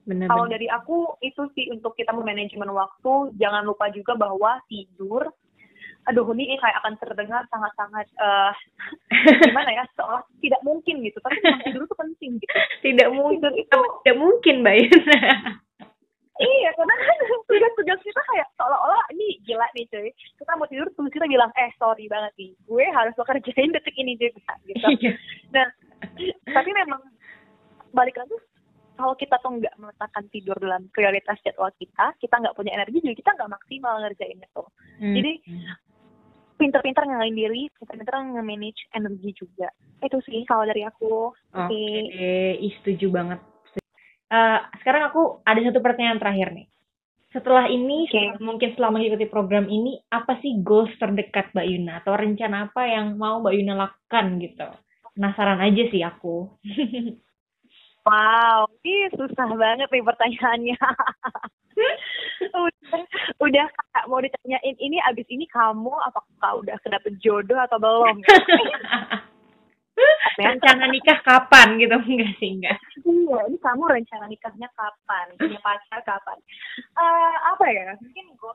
[0.07, 5.27] Benar, Kalau dari aku itu sih untuk kita memanajemen waktu, jangan lupa juga bahwa tidur
[6.07, 8.55] aduh ini kayak akan terdengar sangat-sangat uh,
[9.43, 13.79] gimana ya seolah tidak mungkin gitu tapi memang tidur itu penting gitu tidak mungkin itu
[14.07, 14.87] tidak mungkin mbak
[16.47, 21.11] iya karena kan tugas-tugas kita kayak seolah-olah ini gila nih cuy kita mau tidur terus
[21.11, 25.11] kita bilang eh sorry banget nih gue harus bekerjain detik ini juga gitu iya.
[25.51, 25.67] nah
[26.55, 27.03] tapi memang
[27.91, 28.37] balik lagi
[28.97, 33.13] kalau kita tuh nggak meletakkan tidur dalam prioritas jadwal kita, kita nggak punya energi juga
[33.13, 34.63] kita nggak maksimal ngerjain itu.
[34.97, 35.13] Hmm.
[35.13, 35.31] Jadi
[36.57, 39.69] pinter-pinter ngenalin diri, pinter-pinter nge-manage energi juga.
[40.01, 41.31] Itu sih kalau dari aku.
[41.31, 41.93] Oke, okay.
[42.59, 42.69] okay.
[42.81, 43.39] setuju banget.
[44.27, 46.67] Uh, sekarang aku ada satu pertanyaan terakhir nih.
[47.31, 48.35] Setelah ini, okay.
[48.41, 51.93] mungkin setelah mengikuti program ini, apa sih goals terdekat Mbak Yuna?
[52.01, 54.67] Atau rencana apa yang mau Mbak Yuna lakukan gitu?
[55.15, 56.49] Penasaran aja sih aku.
[58.07, 60.79] wow, ini susah banget nih pertanyaannya.
[62.55, 63.01] udah,
[63.43, 68.23] udah kak mau ditanyain ini abis ini kamu apakah udah kedapet jodoh atau belum?
[70.37, 71.97] rencana nikah kapan gitu?
[72.07, 72.77] Enggak sih enggak.
[73.01, 75.25] Iya ini kamu rencana nikahnya kapan?
[75.35, 76.37] Punya pacar kapan?
[76.93, 77.97] Uh, apa ya?
[77.97, 78.53] Mungkin gue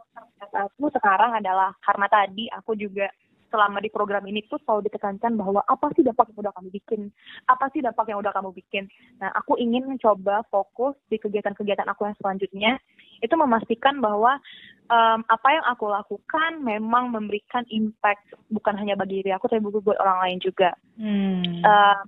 [0.54, 3.10] aku sekarang adalah karena tadi aku juga
[3.52, 7.00] selama di program ini tuh selalu ditekankan bahwa apa sih dampak yang udah kamu bikin,
[7.44, 8.88] apa sih dampak yang udah kamu bikin.
[9.20, 12.72] Nah, aku ingin mencoba fokus di kegiatan-kegiatan aku yang selanjutnya,
[13.20, 14.40] itu memastikan bahwa
[14.88, 20.00] um, apa yang aku lakukan memang memberikan impact bukan hanya bagi diri aku, tapi buat
[20.00, 20.72] orang lain juga.
[20.96, 21.60] Hmm.
[21.60, 22.00] Uh,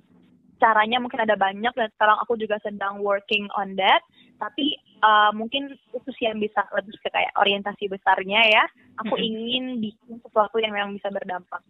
[0.64, 4.00] caranya mungkin ada banyak dan sekarang aku juga sedang working on that.
[4.40, 8.64] Tapi uh, mungkin itu sih yang bisa lebih ke kayak orientasi besarnya ya
[8.96, 9.28] aku mm-hmm.
[9.28, 11.60] ingin bikin sesuatu yang memang bisa berdampak.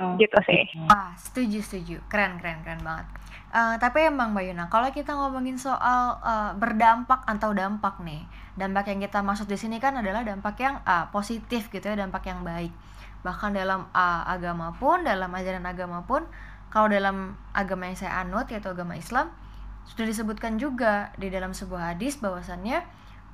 [0.00, 0.16] Oh.
[0.16, 0.64] gitu sih.
[0.88, 2.00] ah setuju setuju.
[2.08, 3.12] Keren keren keren banget.
[3.52, 8.24] Uh, tapi emang Mbak Yuna kalau kita ngomongin soal uh, berdampak atau dampak nih
[8.56, 12.24] dampak yang kita maksud di sini kan adalah dampak yang uh, positif gitu ya dampak
[12.24, 12.72] yang baik.
[13.20, 16.24] Bahkan dalam uh, agama pun dalam ajaran agama pun
[16.72, 19.28] kalau dalam agama yang saya anut yaitu agama Islam
[19.84, 22.80] sudah disebutkan juga di dalam sebuah hadis bahwasannya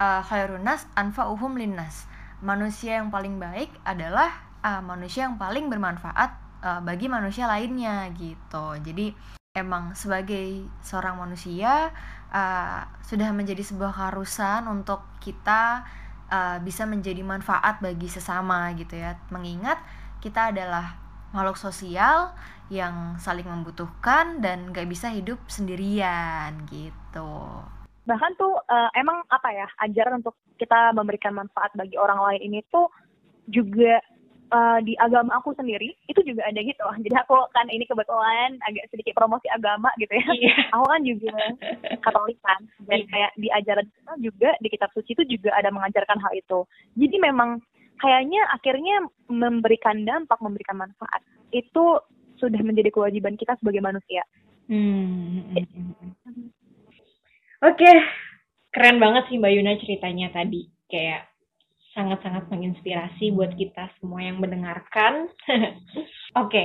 [0.02, 2.10] uh, khairun nas anfa'uhum linnas.
[2.42, 6.34] Manusia yang paling baik adalah uh, manusia yang paling bermanfaat
[6.66, 8.74] uh, bagi manusia lainnya gitu.
[8.82, 9.14] Jadi
[9.54, 11.94] emang sebagai seorang manusia
[12.34, 15.86] uh, sudah menjadi sebuah keharusan untuk kita
[16.26, 19.14] uh, bisa menjadi manfaat bagi sesama gitu ya.
[19.30, 19.78] Mengingat
[20.18, 22.32] kita adalah makhluk sosial
[22.68, 27.64] yang saling membutuhkan dan gak bisa hidup sendirian gitu.
[28.04, 32.60] Bahkan tuh uh, emang apa ya ajaran untuk kita memberikan manfaat bagi orang lain ini
[32.72, 32.88] tuh
[33.48, 34.00] juga
[34.52, 36.84] uh, di agama aku sendiri itu juga ada gitu.
[37.04, 40.28] Jadi aku kan ini kebetulan agak sedikit promosi agama gitu ya.
[40.36, 40.60] Yeah.
[40.76, 41.36] Aku kan juga
[42.04, 43.08] Katolik kan dan yeah.
[43.08, 46.64] kayak di ajaran kita juga di kitab suci itu juga ada mengajarkan hal itu.
[46.96, 47.60] Jadi memang
[47.98, 51.98] kayaknya akhirnya memberikan dampak, memberikan manfaat itu
[52.38, 54.22] sudah menjadi kewajiban kita sebagai manusia.
[54.70, 55.42] Hmm.
[57.58, 57.96] Oke, okay.
[58.70, 60.70] keren banget sih Mbak Yuna ceritanya tadi.
[60.88, 61.26] Kayak
[61.98, 65.26] sangat-sangat menginspirasi buat kita semua yang mendengarkan.
[66.38, 66.64] Oke, okay.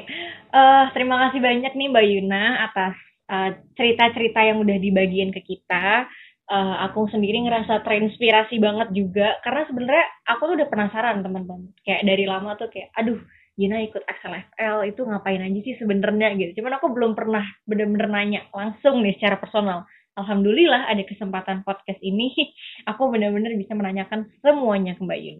[0.53, 2.95] uh, eh, terima kasih banyak nih Mbak Yuna atas
[3.33, 6.05] eh, cerita-cerita yang udah dibagiin ke kita.
[6.53, 11.73] Uh, aku sendiri ngerasa terinspirasi banget juga karena sebenarnya aku tuh udah penasaran teman-teman.
[11.81, 13.17] Kayak dari lama tuh kayak, aduh,
[13.57, 16.61] Yuna ikut XLFL itu ngapain aja sih sebenarnya gitu.
[16.61, 22.33] Cuman aku belum pernah bener-bener nanya langsung nih secara personal alhamdulillah ada kesempatan podcast ini
[22.89, 25.37] aku benar-benar bisa menanyakan semuanya ke Mbak Yun.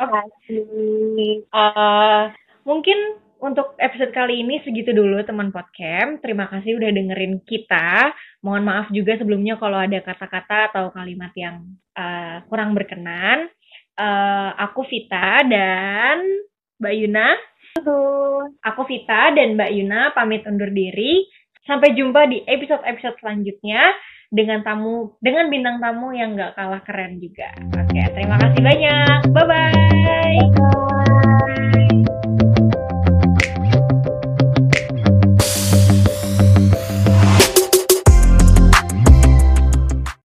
[0.00, 0.16] Oke.
[0.48, 1.44] Okay.
[1.52, 2.32] Uh,
[2.64, 6.20] mungkin untuk episode kali ini segitu dulu teman podcast.
[6.20, 8.12] Terima kasih udah dengerin kita.
[8.44, 11.64] Mohon maaf juga sebelumnya kalau ada kata-kata atau kalimat yang
[11.96, 13.48] uh, kurang berkenan.
[13.96, 16.20] Uh, aku Vita dan
[16.80, 17.28] Mbak Yuna.
[17.80, 18.02] Halo.
[18.60, 21.24] Aku Vita dan Mbak Yuna pamit undur diri.
[21.64, 23.92] Sampai jumpa di episode-episode selanjutnya
[24.30, 27.50] dengan tamu dengan bintang tamu yang gak kalah keren juga.
[27.76, 29.18] Oke, terima kasih banyak.
[29.34, 30.89] Bye bye.